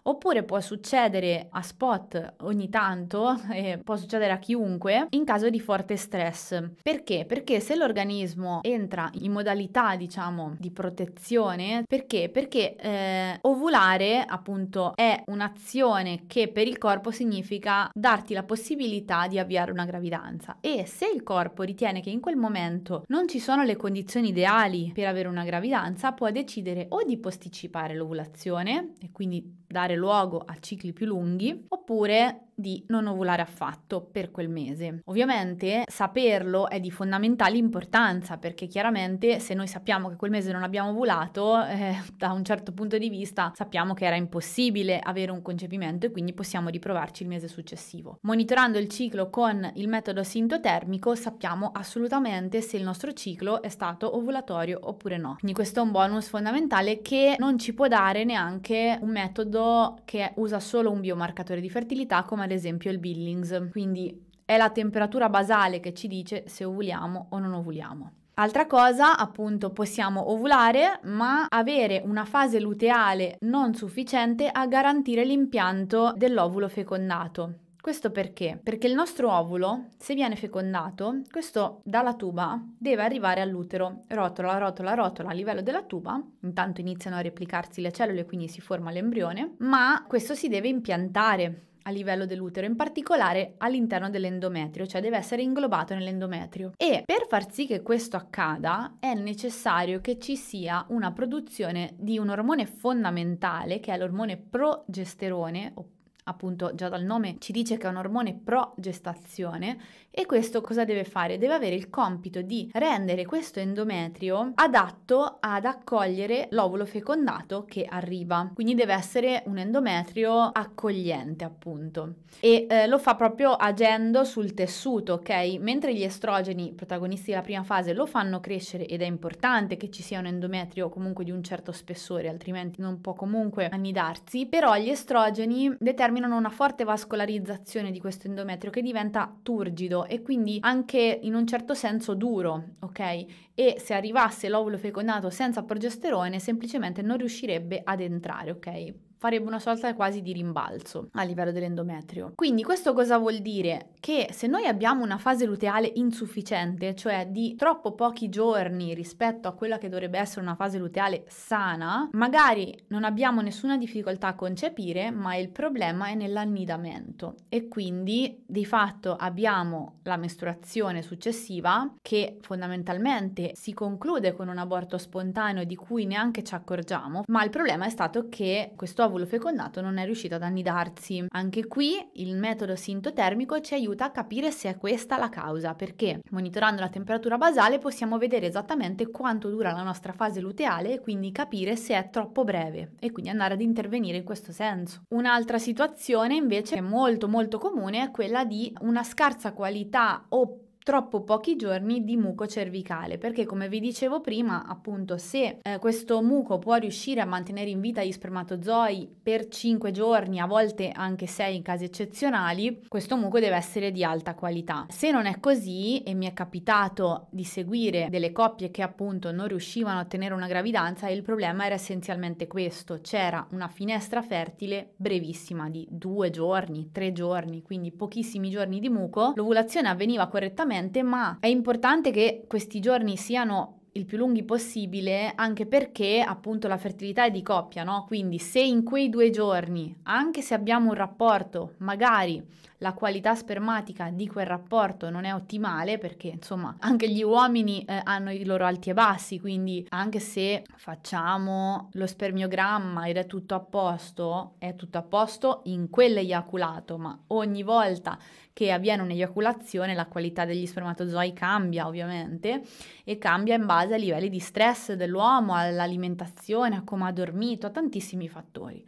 oppure 0.09 0.43
può 0.43 0.59
succedere 0.59 1.47
a 1.51 1.61
spot 1.61 2.35
ogni 2.41 2.69
tanto, 2.69 3.39
e 3.51 3.79
può 3.83 3.95
succedere 3.95 4.31
a 4.31 4.39
chiunque, 4.39 5.07
in 5.11 5.23
caso 5.23 5.49
di 5.49 5.59
forte 5.59 5.95
stress. 5.97 6.61
Perché? 6.81 7.25
Perché 7.27 7.59
se 7.59 7.75
l'organismo 7.75 8.59
entra 8.63 9.09
in 9.19 9.31
modalità, 9.31 9.95
diciamo, 9.95 10.55
di 10.57 10.71
protezione, 10.71 11.83
perché? 11.87 12.29
Perché 12.29 12.75
eh, 12.75 13.37
ovulare, 13.41 14.23
appunto, 14.25 14.93
è 14.95 15.21
un'azione 15.27 16.23
che 16.27 16.47
per 16.47 16.67
il 16.67 16.77
corpo 16.77 17.11
significa 17.11 17.89
darti 17.93 18.33
la 18.33 18.43
possibilità 18.43 19.27
di 19.27 19.37
avviare 19.37 19.71
una 19.71 19.85
gravidanza 19.85 20.57
e 20.59 20.85
se 20.85 21.09
il 21.13 21.23
corpo 21.23 21.63
ritiene 21.63 22.01
che 22.01 22.09
in 22.09 22.19
quel 22.19 22.35
momento 22.35 23.03
non 23.07 23.27
ci 23.27 23.39
sono 23.39 23.63
le 23.63 23.75
condizioni 23.75 24.29
ideali 24.29 24.91
per 24.93 25.07
avere 25.07 25.27
una 25.27 25.43
gravidanza, 25.43 26.11
può 26.13 26.29
decidere 26.31 26.87
o 26.89 27.03
di 27.03 27.17
posticipare 27.17 27.95
l'ovulazione 27.95 28.93
e 29.01 29.11
quindi 29.11 29.59
dare 29.69 29.95
luogo 29.95 30.43
a 30.45 30.57
cicli 30.59 30.93
più 30.93 31.05
lunghi, 31.05 31.65
oppure 31.69 32.49
di 32.59 32.83
non 32.87 33.07
ovulare 33.07 33.41
affatto 33.41 34.01
per 34.01 34.31
quel 34.31 34.49
mese. 34.49 35.01
Ovviamente 35.05 35.83
saperlo 35.87 36.69
è 36.69 36.81
di 36.81 36.91
fondamentale 36.91 37.57
importanza 37.57 38.37
perché 38.37 38.67
chiaramente 38.67 39.39
se 39.39 39.53
noi 39.53 39.67
sappiamo 39.67 40.09
che 40.09 40.17
quel 40.17 40.31
mese 40.31 40.51
non 40.51 40.63
abbiamo 40.63 40.89
ovulato, 40.89 41.63
eh, 41.63 41.95
da 42.17 42.33
un 42.33 42.43
certo 42.43 42.73
punto 42.73 42.97
di 42.97 43.09
vista 43.09 43.53
sappiamo 43.55 43.93
che 43.93 44.05
era 44.05 44.17
impossibile 44.17 44.99
avere 44.99 45.31
un 45.31 45.41
concepimento 45.41 46.05
e 46.05 46.11
quindi 46.11 46.33
possiamo 46.33 46.67
riprovarci 46.67 47.23
il 47.23 47.29
mese 47.29 47.47
successivo. 47.47 48.17
Monitorando 48.23 48.77
il 48.77 48.89
ciclo 48.89 49.29
con 49.29 49.71
il 49.75 49.87
metodo 49.87 50.23
sintotermico 50.23 51.15
sappiamo 51.15 51.71
assolutamente 51.73 52.59
se 52.61 52.75
il 52.75 52.83
nostro 52.83 53.13
ciclo 53.13 53.61
è 53.61 53.69
stato 53.69 54.17
ovulatorio 54.17 54.79
oppure 54.81 55.17
no. 55.17 55.35
Quindi 55.39 55.53
questo 55.53 55.79
è 55.79 55.83
un 55.83 55.91
bonus 55.91 56.27
fondamentale 56.27 57.01
che 57.01 57.35
non 57.39 57.57
ci 57.57 57.73
può 57.73 57.87
dare 57.87 58.25
neanche 58.25 58.97
un 58.99 59.11
metodo 59.11 59.58
che 60.05 60.33
usa 60.35 60.59
solo 60.59 60.91
un 60.91 60.99
biomarcatore 60.99 61.61
di 61.61 61.69
fertilità 61.69 62.23
come 62.23 62.43
ad 62.43 62.51
esempio 62.51 62.91
il 62.91 62.99
Billings, 62.99 63.69
quindi 63.71 64.27
è 64.45 64.57
la 64.57 64.69
temperatura 64.69 65.29
basale 65.29 65.79
che 65.79 65.93
ci 65.93 66.07
dice 66.07 66.43
se 66.47 66.65
ovuliamo 66.65 67.27
o 67.29 67.39
non 67.39 67.53
ovuliamo. 67.53 68.11
Altra 68.35 68.67
cosa, 68.67 69.17
appunto, 69.17 69.71
possiamo 69.71 70.31
ovulare, 70.31 71.01
ma 71.03 71.45
avere 71.49 72.01
una 72.05 72.23
fase 72.23 72.59
luteale 72.59 73.35
non 73.41 73.73
sufficiente 73.73 74.47
a 74.47 74.65
garantire 74.65 75.25
l'impianto 75.25 76.13
dell'ovulo 76.15 76.69
fecondato. 76.69 77.53
Questo 77.81 78.11
perché? 78.11 78.59
Perché 78.61 78.87
il 78.87 78.93
nostro 78.93 79.31
ovulo, 79.31 79.85
se 79.97 80.13
viene 80.13 80.35
fecondato, 80.35 81.21
questo 81.31 81.79
dalla 81.85 82.13
tuba 82.13 82.61
deve 82.77 83.03
arrivare 83.03 83.39
all'utero, 83.39 84.03
rotola, 84.09 84.57
rotola, 84.57 84.93
rotola 84.95 85.29
a 85.29 85.33
livello 85.33 85.61
della 85.61 85.83
tuba, 85.83 86.21
intanto 86.41 86.81
iniziano 86.81 87.15
a 87.15 87.21
replicarsi 87.21 87.79
le 87.79 87.93
cellule, 87.93 88.25
quindi 88.25 88.49
si 88.49 88.59
forma 88.59 88.91
l'embrione, 88.91 89.55
ma 89.59 90.03
questo 90.07 90.35
si 90.35 90.49
deve 90.49 90.67
impiantare 90.67 91.67
a 91.83 91.91
livello 91.91 92.25
dell'utero, 92.25 92.67
in 92.67 92.75
particolare 92.75 93.55
all'interno 93.57 94.09
dell'endometrio, 94.09 94.85
cioè 94.85 94.99
deve 95.01 95.17
essere 95.17 95.41
inglobato 95.41 95.93
nell'endometrio. 95.93 96.73
E 96.75 97.03
per 97.05 97.27
far 97.27 97.51
sì 97.51 97.65
che 97.65 97.81
questo 97.81 98.17
accada 98.17 98.97
è 98.99 99.13
necessario 99.13 100.01
che 100.01 100.19
ci 100.19 100.35
sia 100.35 100.85
una 100.89 101.11
produzione 101.13 101.93
di 101.97 102.17
un 102.17 102.29
ormone 102.29 102.65
fondamentale 102.65 103.79
che 103.79 103.93
è 103.93 103.97
l'ormone 103.97 104.37
progesterone 104.37 105.71
o 105.75 105.87
appunto 106.29 106.73
già 106.75 106.89
dal 106.89 107.03
nome 107.03 107.37
ci 107.39 107.51
dice 107.51 107.77
che 107.77 107.87
è 107.87 107.89
un 107.89 107.97
ormone 107.97 108.33
pro 108.33 108.73
gestazione 108.77 109.77
e 110.11 110.25
questo 110.25 110.61
cosa 110.61 110.85
deve 110.85 111.03
fare? 111.03 111.37
Deve 111.37 111.53
avere 111.53 111.75
il 111.75 111.89
compito 111.89 112.41
di 112.41 112.69
rendere 112.73 113.25
questo 113.25 113.59
endometrio 113.59 114.51
adatto 114.55 115.37
ad 115.39 115.65
accogliere 115.65 116.47
l'ovulo 116.51 116.85
fecondato 116.85 117.65
che 117.65 117.85
arriva. 117.87 118.51
Quindi 118.53 118.75
deve 118.75 118.93
essere 118.93 119.43
un 119.45 119.59
endometrio 119.59 120.33
accogliente, 120.33 121.43
appunto. 121.43 122.15
E 122.39 122.65
eh, 122.69 122.87
lo 122.87 122.97
fa 122.97 123.15
proprio 123.15 123.53
agendo 123.53 124.23
sul 124.23 124.53
tessuto, 124.53 125.13
ok? 125.13 125.57
Mentre 125.59 125.95
gli 125.95 126.03
estrogeni, 126.03 126.73
protagonisti 126.73 127.29
della 127.29 127.41
prima 127.41 127.63
fase, 127.63 127.93
lo 127.93 128.05
fanno 128.05 128.39
crescere 128.39 128.87
ed 128.87 129.01
è 129.01 129.05
importante 129.05 129.77
che 129.77 129.89
ci 129.89 130.01
sia 130.01 130.19
un 130.19 130.25
endometrio 130.25 130.89
comunque 130.89 131.23
di 131.23 131.31
un 131.31 131.43
certo 131.43 131.71
spessore, 131.71 132.27
altrimenti 132.29 132.81
non 132.81 132.99
può 132.99 133.13
comunque 133.13 133.69
annidarsi, 133.69 134.47
però 134.47 134.75
gli 134.75 134.89
estrogeni 134.89 135.73
determinano 135.79 136.18
una 136.25 136.49
forte 136.49 136.83
vascolarizzazione 136.83 137.91
di 137.91 137.99
questo 137.99 138.27
endometrio 138.27 138.71
che 138.71 138.81
diventa 138.81 139.33
turgido 139.41 140.05
e 140.05 140.21
quindi 140.21 140.57
anche 140.61 141.19
in 141.21 141.33
un 141.33 141.45
certo 141.47 141.73
senso 141.73 142.13
duro, 142.13 142.75
ok? 142.79 143.25
E 143.53 143.75
se 143.79 143.93
arrivasse 143.93 144.49
l'ovulo 144.49 144.77
fecondato 144.77 145.29
senza 145.29 145.63
progesterone 145.63 146.39
semplicemente 146.39 147.01
non 147.01 147.17
riuscirebbe 147.17 147.81
ad 147.83 148.01
entrare, 148.01 148.51
ok? 148.51 148.93
Farebbe 149.19 149.45
una 149.45 149.59
sorta 149.59 149.93
quasi 149.93 150.21
di 150.21 150.31
rimbalzo 150.31 151.09
a 151.13 151.23
livello 151.23 151.51
dell'endometrio. 151.51 152.31
Quindi 152.35 152.63
questo 152.63 152.93
cosa 152.93 153.17
vuol 153.17 153.39
dire? 153.39 153.89
Che 153.99 154.29
se 154.31 154.47
noi 154.47 154.65
abbiamo 154.65 155.03
una 155.03 155.17
fase 155.17 155.45
luteale 155.45 155.91
insufficiente, 155.95 156.95
cioè 156.95 157.27
di 157.27 157.55
troppo 157.55 157.93
pochi 157.93 158.29
giorni 158.29 158.93
rispetto 158.93 159.49
a 159.49 159.53
quella 159.53 159.77
che 159.77 159.89
dovrebbe 159.89 160.17
essere 160.17 160.41
una 160.41 160.55
fase 160.55 160.77
luteale 160.77 161.25
sana, 161.27 162.07
magari 162.13 162.73
non 162.87 163.03
abbiamo 163.03 163.41
nessuna 163.41 163.77
difficoltà 163.77 164.27
a 164.27 164.35
concepire, 164.35 165.11
ma 165.11 165.35
il 165.35 165.49
problema 165.49 166.07
è 166.07 166.15
nell'annidamento 166.15 167.35
e 167.49 167.67
quindi 167.67 168.41
di 168.45 168.65
fatto 168.65 169.17
abbiamo 169.17 169.99
la 170.03 170.15
mestruazione 170.15 171.01
successiva 171.01 171.93
che 172.01 172.37
fondamentalmente 172.39 173.51
si 173.53 173.73
conclude 173.73 174.33
con 174.33 174.47
un 174.47 174.57
aborto 174.57 174.97
spontaneo 174.97 175.65
di 175.65 175.75
cui 175.75 176.05
neanche 176.05 176.41
ci 176.41 176.55
accorgiamo, 176.55 177.23
ma 177.27 177.43
il 177.43 177.49
problema 177.49 177.85
è 177.85 177.89
stato 177.89 178.29
che 178.29 178.71
questo 178.77 179.07
ovulo 179.09 179.25
fecondato 179.25 179.81
non 179.81 179.97
è 179.97 180.05
riuscito 180.05 180.35
ad 180.35 180.43
annidarsi. 180.43 181.25
Anche 181.29 181.67
qui 181.67 182.09
il 182.13 182.37
metodo 182.37 182.75
sintotermico 182.75 183.59
ci 183.59 183.73
aiuta 183.73 184.05
a 184.05 184.11
capire 184.11 184.51
se 184.51 184.69
è 184.69 184.77
questa 184.77 185.17
la 185.17 185.29
causa, 185.29 185.73
perché 185.73 186.21
monitorando 186.31 186.81
la 186.81 186.89
temperatura 186.89 187.37
basale 187.37 187.79
possiamo 187.79 188.17
vedere 188.17 188.47
esattamente 188.47 189.09
quanto 189.09 189.49
dura 189.49 189.71
la 189.71 189.83
nostra 189.83 190.13
fase 190.13 190.39
luteale 190.39 190.93
e 190.93 190.99
quindi 190.99 191.31
capire 191.31 191.75
se 191.75 191.95
è 191.95 192.09
troppo 192.09 192.43
breve 192.43 192.93
e 192.99 193.11
quindi 193.11 193.29
andare 193.29 193.55
ad 193.55 193.61
intervenire 193.61 194.17
in 194.17 194.23
questo 194.23 194.51
senso. 194.51 195.01
Un'altra 195.09 195.57
situazione 195.57 196.35
invece 196.35 196.79
molto 196.81 197.27
molto 197.27 197.57
comune 197.57 198.03
è 198.03 198.11
quella 198.11 198.45
di 198.45 198.73
una 198.81 199.03
scarsa 199.03 199.53
qualità 199.53 200.25
o 200.29 200.68
troppo 200.89 201.21
pochi 201.21 201.55
giorni 201.55 202.03
di 202.03 202.17
muco 202.17 202.47
cervicale, 202.47 203.19
perché 203.19 203.45
come 203.45 203.69
vi 203.69 203.79
dicevo 203.79 204.21
prima, 204.21 204.65
appunto, 204.65 205.19
se 205.19 205.59
eh, 205.61 205.77
questo 205.77 206.19
muco 206.23 206.57
può 206.57 206.77
riuscire 206.77 207.21
a 207.21 207.25
mantenere 207.25 207.69
in 207.69 207.79
vita 207.79 208.03
gli 208.03 208.11
spermatozoi 208.11 209.07
per 209.21 209.49
5 209.49 209.91
giorni, 209.91 210.39
a 210.39 210.47
volte 210.47 210.89
anche 210.89 211.27
6 211.27 211.57
in 211.57 211.61
casi 211.61 211.83
eccezionali, 211.83 212.85
questo 212.87 213.17
muco 213.17 213.39
deve 213.39 213.55
essere 213.55 213.91
di 213.91 214.03
alta 214.03 214.33
qualità. 214.33 214.87
Se 214.89 215.11
non 215.11 215.27
è 215.27 215.39
così, 215.39 216.01
e 216.01 216.15
mi 216.15 216.25
è 216.25 216.33
capitato 216.33 217.27
di 217.29 217.43
seguire 217.43 218.07
delle 218.09 218.31
coppie 218.31 218.71
che 218.71 218.81
appunto 218.81 219.31
non 219.31 219.47
riuscivano 219.47 219.99
a 219.99 220.01
ottenere 220.01 220.33
una 220.33 220.47
gravidanza, 220.47 221.07
il 221.07 221.21
problema 221.21 221.67
era 221.67 221.75
essenzialmente 221.75 222.47
questo, 222.47 222.97
c'era 223.03 223.45
una 223.51 223.67
finestra 223.67 224.23
fertile 224.23 224.93
brevissima 224.95 225.69
di 225.69 225.87
2 225.87 226.31
giorni, 226.31 226.89
3 226.91 227.11
giorni, 227.11 227.61
quindi 227.61 227.91
pochissimi 227.91 228.49
giorni 228.49 228.79
di 228.79 228.89
muco, 228.89 229.33
l'ovulazione 229.35 229.87
avveniva 229.87 230.25
correttamente 230.25 230.77
assolutamente, 230.79 231.03
ma 231.03 231.37
è 231.39 231.47
importante 231.47 232.11
che 232.11 232.45
questi 232.47 232.79
giorni 232.79 233.17
siano 233.17 233.75
il 233.93 234.05
più 234.05 234.17
lunghi 234.17 234.43
possibile 234.43 235.33
anche 235.35 235.65
perché 235.65 236.23
appunto 236.25 236.67
la 236.67 236.77
fertilità 236.77 237.25
è 237.25 237.31
di 237.31 237.41
coppia, 237.41 237.83
no? 237.83 238.05
Quindi 238.07 238.39
se 238.39 238.61
in 238.61 238.83
quei 238.83 239.09
due 239.09 239.29
giorni, 239.29 239.93
anche 240.03 240.41
se 240.41 240.53
abbiamo 240.53 240.89
un 240.89 240.95
rapporto 240.95 241.73
magari 241.79 242.41
la 242.79 242.93
qualità 242.93 243.35
spermatica 243.35 244.09
di 244.09 244.27
quel 244.27 244.45
rapporto 244.45 245.09
non 245.09 245.25
è 245.25 245.33
ottimale 245.33 245.97
perché 245.97 246.27
insomma 246.27 246.75
anche 246.79 247.09
gli 247.09 247.23
uomini 247.23 247.83
eh, 247.83 248.01
hanno 248.03 248.31
i 248.31 248.45
loro 248.45 248.65
alti 248.65 248.89
e 248.89 248.93
bassi, 248.93 249.39
quindi 249.39 249.85
anche 249.89 250.19
se 250.19 250.63
facciamo 250.75 251.89
lo 251.93 252.07
spermiogramma 252.07 253.07
ed 253.07 253.17
è 253.17 253.25
tutto 253.25 253.55
a 253.55 253.59
posto, 253.59 254.55
è 254.59 254.75
tutto 254.75 254.97
a 254.97 255.03
posto 255.03 255.61
in 255.65 255.89
quell'eiaculato, 255.89 256.97
ma 256.97 257.17
ogni 257.27 257.63
volta 257.63 258.17
che 258.53 258.71
avviene 258.71 259.03
un'eiaculazione 259.03 259.93
la 259.93 260.07
qualità 260.07 260.45
degli 260.45 260.65
spermatozoi 260.65 261.33
cambia 261.33 261.87
ovviamente 261.87 262.61
e 263.03 263.17
cambia 263.17 263.55
in 263.55 263.65
base 263.65 263.93
ai 263.93 264.01
livelli 264.01 264.29
di 264.29 264.39
stress 264.39 264.93
dell'uomo, 264.93 265.53
all'alimentazione, 265.53 266.77
a 266.77 266.83
come 266.83 267.07
ha 267.07 267.11
dormito, 267.11 267.67
a 267.67 267.71
tantissimi 267.71 268.27
fattori. 268.27 268.85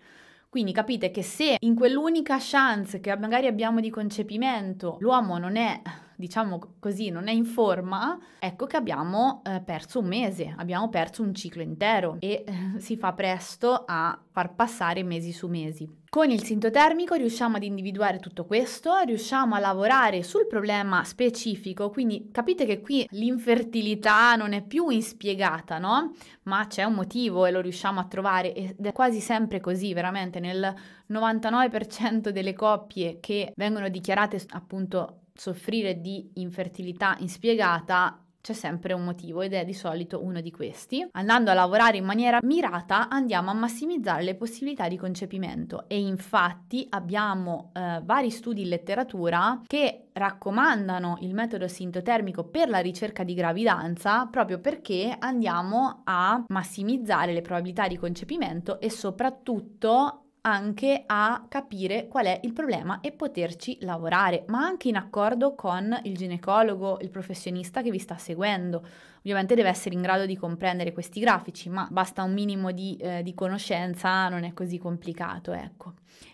Quindi 0.51 0.73
capite 0.73 1.11
che 1.11 1.23
se 1.23 1.55
in 1.57 1.75
quell'unica 1.75 2.35
chance 2.37 2.99
che 2.99 3.15
magari 3.15 3.47
abbiamo 3.47 3.79
di 3.79 3.89
concepimento 3.89 4.97
l'uomo 4.99 5.37
non 5.37 5.55
è 5.55 5.81
diciamo 6.17 6.75
così, 6.77 7.09
non 7.09 7.29
è 7.29 7.31
in 7.31 7.45
forma, 7.45 8.19
ecco 8.37 8.65
che 8.65 8.75
abbiamo 8.75 9.41
eh, 9.45 9.61
perso 9.61 9.99
un 9.99 10.07
mese, 10.07 10.53
abbiamo 10.57 10.89
perso 10.89 11.23
un 11.23 11.33
ciclo 11.33 11.61
intero 11.61 12.17
e 12.19 12.43
eh, 12.45 12.79
si 12.79 12.97
fa 12.97 13.13
presto 13.13 13.85
a 13.87 14.21
far 14.29 14.53
passare 14.53 15.03
mesi 15.03 15.31
su 15.31 15.47
mesi. 15.47 16.00
Con 16.13 16.29
il 16.29 16.43
sintotermico 16.43 17.15
riusciamo 17.15 17.55
ad 17.55 17.63
individuare 17.63 18.19
tutto 18.19 18.43
questo, 18.43 18.99
riusciamo 18.99 19.55
a 19.55 19.59
lavorare 19.59 20.23
sul 20.23 20.45
problema 20.45 21.05
specifico, 21.05 21.89
quindi 21.89 22.27
capite 22.33 22.65
che 22.65 22.81
qui 22.81 23.07
l'infertilità 23.11 24.35
non 24.35 24.51
è 24.51 24.61
più 24.61 24.89
inspiegata, 24.89 25.77
no? 25.77 26.13
Ma 26.43 26.67
c'è 26.67 26.83
un 26.83 26.95
motivo 26.95 27.45
e 27.45 27.51
lo 27.51 27.61
riusciamo 27.61 28.01
a 28.01 28.07
trovare 28.07 28.53
ed 28.53 28.85
è 28.85 28.91
quasi 28.91 29.21
sempre 29.21 29.61
così, 29.61 29.93
veramente 29.93 30.41
nel 30.41 30.75
99% 31.09 32.27
delle 32.27 32.51
coppie 32.51 33.21
che 33.21 33.53
vengono 33.55 33.87
dichiarate 33.87 34.43
appunto 34.49 35.21
soffrire 35.33 36.01
di 36.01 36.29
infertilità 36.33 37.15
inspiegata 37.19 38.21
c'è 38.41 38.53
sempre 38.53 38.93
un 38.93 39.03
motivo 39.03 39.41
ed 39.41 39.53
è 39.53 39.63
di 39.63 39.73
solito 39.73 40.23
uno 40.23 40.41
di 40.41 40.51
questi. 40.51 41.07
Andando 41.11 41.51
a 41.51 41.53
lavorare 41.53 41.97
in 41.97 42.05
maniera 42.05 42.39
mirata 42.41 43.07
andiamo 43.07 43.51
a 43.51 43.53
massimizzare 43.53 44.23
le 44.23 44.35
possibilità 44.35 44.87
di 44.87 44.97
concepimento 44.97 45.85
e 45.87 45.99
infatti 45.99 46.85
abbiamo 46.89 47.71
eh, 47.73 48.01
vari 48.03 48.29
studi 48.29 48.63
in 48.63 48.69
letteratura 48.69 49.61
che 49.65 50.07
raccomandano 50.13 51.19
il 51.21 51.33
metodo 51.33 51.67
sintotermico 51.67 52.43
per 52.43 52.67
la 52.69 52.79
ricerca 52.79 53.23
di 53.23 53.33
gravidanza 53.33 54.25
proprio 54.25 54.59
perché 54.59 55.15
andiamo 55.17 56.01
a 56.03 56.43
massimizzare 56.47 57.33
le 57.33 57.41
probabilità 57.41 57.87
di 57.87 57.97
concepimento 57.97 58.79
e 58.79 58.89
soprattutto 58.89 60.20
anche 60.41 61.03
a 61.05 61.45
capire 61.47 62.07
qual 62.07 62.25
è 62.25 62.39
il 62.43 62.53
problema 62.53 62.99
e 63.01 63.11
poterci 63.11 63.77
lavorare, 63.81 64.45
ma 64.47 64.59
anche 64.59 64.87
in 64.87 64.95
accordo 64.95 65.53
con 65.53 65.99
il 66.03 66.15
ginecologo, 66.15 66.99
il 67.01 67.09
professionista 67.09 67.81
che 67.81 67.91
vi 67.91 67.99
sta 67.99 68.17
seguendo. 68.17 68.83
Ovviamente 69.19 69.53
deve 69.53 69.69
essere 69.69 69.93
in 69.93 70.01
grado 70.01 70.25
di 70.25 70.35
comprendere 70.35 70.93
questi 70.93 71.19
grafici, 71.19 71.69
ma 71.69 71.87
basta 71.91 72.23
un 72.23 72.33
minimo 72.33 72.71
di, 72.71 72.97
eh, 72.97 73.21
di 73.21 73.35
conoscenza, 73.35 74.27
non 74.29 74.43
è 74.43 74.53
così 74.53 74.79
complicato, 74.79 75.51
ecco. 75.53 75.93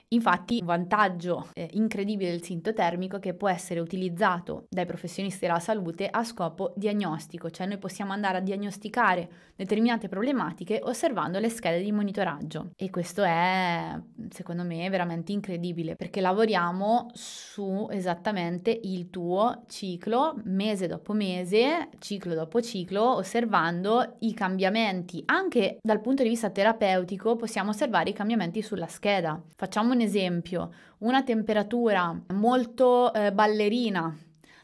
Infatti, 0.10 0.60
un 0.62 0.68
vantaggio 0.68 1.50
eh, 1.54 1.68
incredibile 1.74 2.32
del 2.32 2.42
sintotermico 2.42 3.20
che 3.20 3.34
può 3.34 3.50
essere 3.50 3.82
utilizzato 3.82 4.66
dai 4.70 4.86
professionisti 4.86 5.46
della 5.46 5.60
salute 5.60 6.08
a 6.10 6.24
scopo 6.24 6.74
diagnostico, 6.78 7.50
cioè 7.50 7.68
noi 7.68 7.78
possiamo 7.78 8.14
andare 8.14 8.38
a 8.38 8.42
diagnosticare 8.42 9.30
determinate 9.58 10.08
problematiche 10.08 10.80
osservando 10.84 11.40
le 11.40 11.50
schede 11.50 11.82
di 11.82 11.92
monitoraggio 11.92 12.72
e 12.76 12.90
questo 12.90 13.24
è 13.24 14.00
secondo 14.30 14.64
me 14.64 14.88
veramente 14.90 15.32
incredibile 15.32 15.96
perché 15.96 16.22
lavoriamo 16.22 17.10
su 17.14 17.88
esattamente 17.92 18.80
il 18.84 19.10
tuo 19.10 19.64
ciclo 19.68 20.36
mese 20.44 20.88
dopo 20.88 21.14
mese, 21.14 21.90
ciclo 22.00 22.36
dopo 22.36 22.62
ciclo, 22.62 23.16
osservando 23.16 24.16
i 24.20 24.34
cambiamenti 24.34 25.24
anche 25.26 25.80
dal 25.82 26.02
punto 26.02 26.24
di 26.24 26.30
vista 26.30 26.50
terapeutico 26.50 27.36
possiamo 27.36 27.72
osservare 27.72 28.12
i 28.12 28.14
cambiamenti 28.14 28.62
sulla 28.62 28.88
scheda. 28.88 29.42
Facciamo 29.56 29.94
un 29.94 29.97
esempio, 30.02 30.72
una 31.00 31.24
temperatura 31.24 32.20
molto 32.34 33.14
eh, 33.14 33.32
ballerina, 33.32 34.16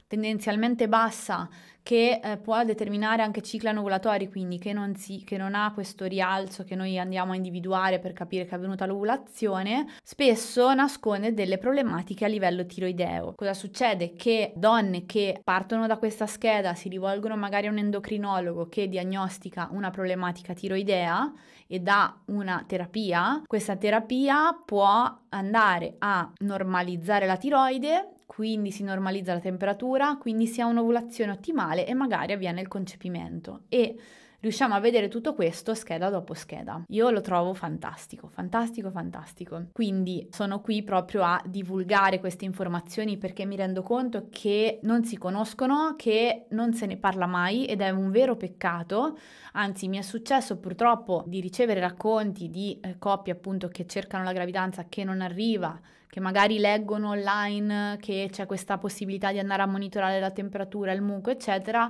tendenzialmente 0.08 0.88
bassa, 0.88 1.50
che 1.84 2.22
eh, 2.24 2.38
può 2.38 2.64
determinare 2.64 3.22
anche 3.22 3.42
cicli 3.42 3.68
anovulatori, 3.68 4.30
quindi 4.30 4.58
che 4.58 4.72
non, 4.72 4.96
si, 4.96 5.24
che 5.26 5.38
non 5.38 5.54
ha 5.54 5.74
questo 5.74 6.06
rialzo 6.06 6.64
che 6.64 6.76
noi 6.76 6.98
andiamo 6.98 7.34
a 7.34 7.36
individuare 7.36 8.00
per 8.00 8.14
capire 8.14 8.46
che 8.46 8.52
è 8.52 8.56
avvenuta 8.56 8.86
l'ovulazione, 8.86 9.88
spesso 10.02 10.74
nasconde 10.74 11.34
delle 11.34 11.58
problematiche 11.58 12.24
a 12.24 12.30
livello 12.30 12.66
tiroideo. 12.66 13.34
Cosa 13.36 13.54
succede? 13.54 14.14
Che 14.14 14.54
donne 14.56 15.06
che 15.06 15.42
partono 15.44 15.86
da 15.86 15.98
questa 15.98 16.26
scheda 16.26 16.74
si 16.74 16.88
rivolgono 16.88 17.36
magari 17.36 17.68
a 17.68 17.72
un 17.72 17.78
endocrinologo 17.80 18.68
che 18.70 18.88
diagnostica 18.88 19.68
una 19.72 19.90
problematica 19.90 20.54
tiroidea 20.54 21.32
e 21.68 21.80
dà 21.80 22.16
una 22.26 22.64
terapia, 22.66 23.42
questa 23.46 23.76
terapia 23.76 24.58
può 24.66 25.20
andare 25.30 25.96
a 26.00 26.32
normalizzare 26.40 27.26
la 27.26 27.38
tiroide 27.38 28.14
quindi 28.26 28.72
si 28.72 28.84
normalizza 28.84 29.34
la 29.34 29.40
temperatura, 29.40 30.18
quindi 30.18 30.48
si 30.48 30.62
ha 30.62 30.66
un'ovulazione 30.66 31.32
ottimale 31.32 31.86
e 31.86 31.94
magari 31.94 32.34
avviene 32.34 32.62
il 32.62 32.68
concepimento. 32.68 33.62
E 33.70 33.96
riusciamo 34.44 34.76
a 34.76 34.80
vedere 34.82 35.08
tutto 35.08 35.34
questo 35.34 35.74
scheda 35.74 36.10
dopo 36.10 36.34
scheda. 36.34 36.84
Io 36.90 37.10
lo 37.10 37.22
trovo 37.22 37.54
fantastico, 37.54 38.28
fantastico, 38.28 38.92
fantastico. 38.92 39.68
Quindi 39.72 40.28
sono 40.32 40.60
qui 40.60 40.84
proprio 40.84 41.24
a 41.24 41.42
divulgare 41.46 42.20
queste 42.20 42.44
informazioni 42.44 43.18
perché 43.18 43.46
mi 43.46 43.56
rendo 43.56 43.84
conto 43.84 44.28
che 44.30 44.80
non 44.84 45.06
si 45.06 45.18
conoscono, 45.18 45.96
che 45.98 46.46
non 46.50 46.74
se 46.74 46.86
ne 46.86 46.98
parla 46.98 47.26
mai 47.26 47.66
ed 47.66 47.80
è 47.80 47.90
un 47.90 48.12
vero 48.12 48.36
peccato. 48.36 49.18
Anzi, 49.54 49.88
mi 49.88 49.98
è 49.98 50.02
successo 50.02 50.58
purtroppo 50.60 51.24
di 51.26 51.40
ricevere 51.40 51.80
racconti 51.80 52.50
di 52.50 52.78
eh, 52.82 52.98
coppie 53.00 53.32
appunto 53.32 53.70
che 53.70 53.88
cercano 53.88 54.26
la 54.26 54.34
gravidanza 54.34 54.86
che 54.90 55.06
non 55.06 55.22
arriva 55.22 55.80
che 56.14 56.20
magari 56.20 56.60
leggono 56.60 57.10
online 57.10 57.98
che 58.00 58.28
c'è 58.32 58.46
questa 58.46 58.78
possibilità 58.78 59.32
di 59.32 59.40
andare 59.40 59.64
a 59.64 59.66
monitorare 59.66 60.20
la 60.20 60.30
temperatura, 60.30 60.92
il 60.92 61.02
muco, 61.02 61.32
eccetera, 61.32 61.90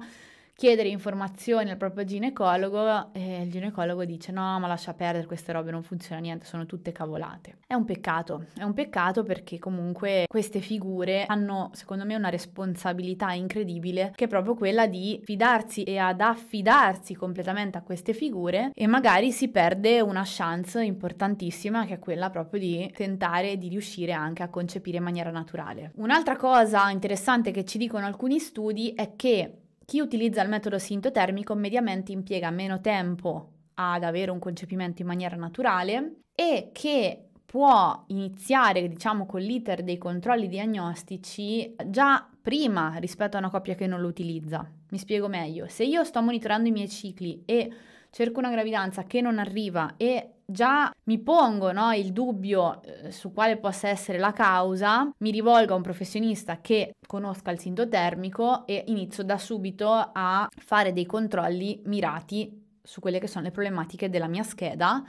chiedere 0.56 0.89
informazioni 0.89 1.72
al 1.72 1.78
proprio 1.78 2.06
ginecologo 2.06 3.13
e 3.13 3.42
il 3.42 3.52
ginecologo 3.52 4.06
dice 4.06 4.32
no 4.32 4.60
ma 4.60 4.68
lascia 4.68 4.94
perdere 4.94 5.26
queste 5.26 5.52
robe 5.52 5.72
non 5.72 5.84
funziona 5.84 6.22
niente 6.22 6.46
sono 6.46 6.66
tutte 6.66 6.92
cavolate. 6.92 7.58
È 7.66 7.74
un 7.74 7.86
peccato 7.86 8.46
è 8.56 8.63
un 8.63 8.74
peccato 8.74 9.24
perché 9.24 9.60
comunque 9.60 10.26
queste 10.28 10.60
figure 10.60 11.26
hanno 11.26 11.72
secondo 11.74 12.06
me 12.06 12.16
una 12.16 12.30
responsabilità 12.30 13.32
incredibile 13.32 14.12
che 14.16 14.26
è 14.26 14.28
proprio 14.28 14.56
quella 14.56 14.88
di 14.88 15.20
fidarsi 15.24 15.84
e 15.84 15.98
ad 15.98 16.22
affidarsi 16.22 17.16
completamente 17.16 17.78
a 17.78 17.82
queste 17.82 18.13
figure 18.13 18.72
e 18.74 18.88
magari 18.88 19.32
si 19.32 19.50
perde 19.50 20.02
una 20.02 20.24
chance 20.26 20.84
importantissima 20.84 21.86
che 21.86 21.96
è 21.96 22.00
quella 22.00 22.30
proprio 22.30 22.60
di 22.60 22.92
tentare 22.96 23.58
di 23.58 23.70
riuscire 23.70 24.12
anche 24.12 24.44
a 24.44 24.50
concepire 24.50 24.98
in 24.98 25.04
maniera 25.04 25.32
naturale. 25.32 25.92
Un'altra 25.96 26.36
cosa 26.36 26.89
interessante 26.89 27.52
che 27.52 27.66
ci 27.66 27.78
dicono 27.78 28.06
alcuni 28.06 28.39
studi 28.39 28.94
è 28.94 29.16
che 29.16 29.62
chi 29.86 30.00
utilizza 30.00 30.41
il 30.41 30.50
metodo 30.50 30.80
sintotermico 30.80 31.56
mediamente 31.56 32.12
impiega 32.12 32.50
meno 32.50 32.80
tempo 32.82 33.50
ad 33.76 34.04
avere 34.04 34.32
un 34.32 34.39
concepimento 34.39 35.02
in 35.02 35.08
maniera 35.08 35.36
naturale 35.36 36.22
e 36.36 36.69
che 36.72 37.30
può 37.46 38.04
iniziare, 38.08 38.88
diciamo, 38.88 39.26
con 39.26 39.41
l'iter 39.41 39.84
dei 39.84 39.98
controlli 39.98 40.48
diagnostici 40.48 41.76
già 41.86 42.28
prima 42.41 42.96
rispetto 42.96 43.36
a 43.36 43.39
una 43.39 43.50
coppia 43.50 43.76
che 43.76 43.88
non 43.88 44.02
lo 44.02 44.08
utilizza. 44.08 44.67
Mi 44.89 44.98
spiego 44.98 45.28
meglio. 45.28 45.67
Se 45.67 45.84
io 45.84 46.04
sto 46.04 46.22
monitorando 46.22 46.67
i 46.67 46.72
miei 46.72 46.89
cicli 46.89 47.43
e 47.46 47.72
cerco 48.10 48.39
una 48.39 48.50
gravidanza 48.50 49.04
che 49.04 49.22
non 49.22 49.38
arriva 49.38 49.93
e 49.98 50.33
già 50.46 50.92
mi 51.06 51.20
pongo 51.20 51.72
no, 51.72 51.94
il 51.94 52.12
dubbio 52.12 52.82
eh, 52.84 53.12
su 53.12 53.32
quale 53.34 53.58
possa 53.58 53.90
essere 53.90 54.18
la 54.18 54.32
causa, 54.32 55.10
mi 55.20 55.32
rivolgo 55.32 55.74
a 55.74 55.78
un 55.78 55.82
professionista 55.82 56.62
che 56.62 56.96
conosca 57.06 57.52
il 57.52 57.60
sintotermico 57.60 58.66
e 58.66 58.84
inizio 58.88 59.24
da 59.24 59.38
subito 59.38 59.90
a 59.92 60.48
fare 60.56 60.94
dei 60.94 61.06
controlli 61.06 61.82
mirati 61.86 62.62
su 62.82 63.00
quelle 63.00 63.20
che 63.20 63.28
sono 63.28 63.46
le 63.46 63.52
problematiche 63.52 64.10
della 64.10 64.28
mia 64.28 64.44
scheda 64.44 65.04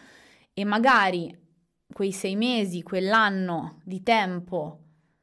e 0.52 0.64
magari 0.64 1.36
quei 1.92 2.12
sei 2.12 2.36
mesi, 2.36 2.82
quell'anno 2.82 3.80
di 3.84 4.02
tempo 4.02 4.78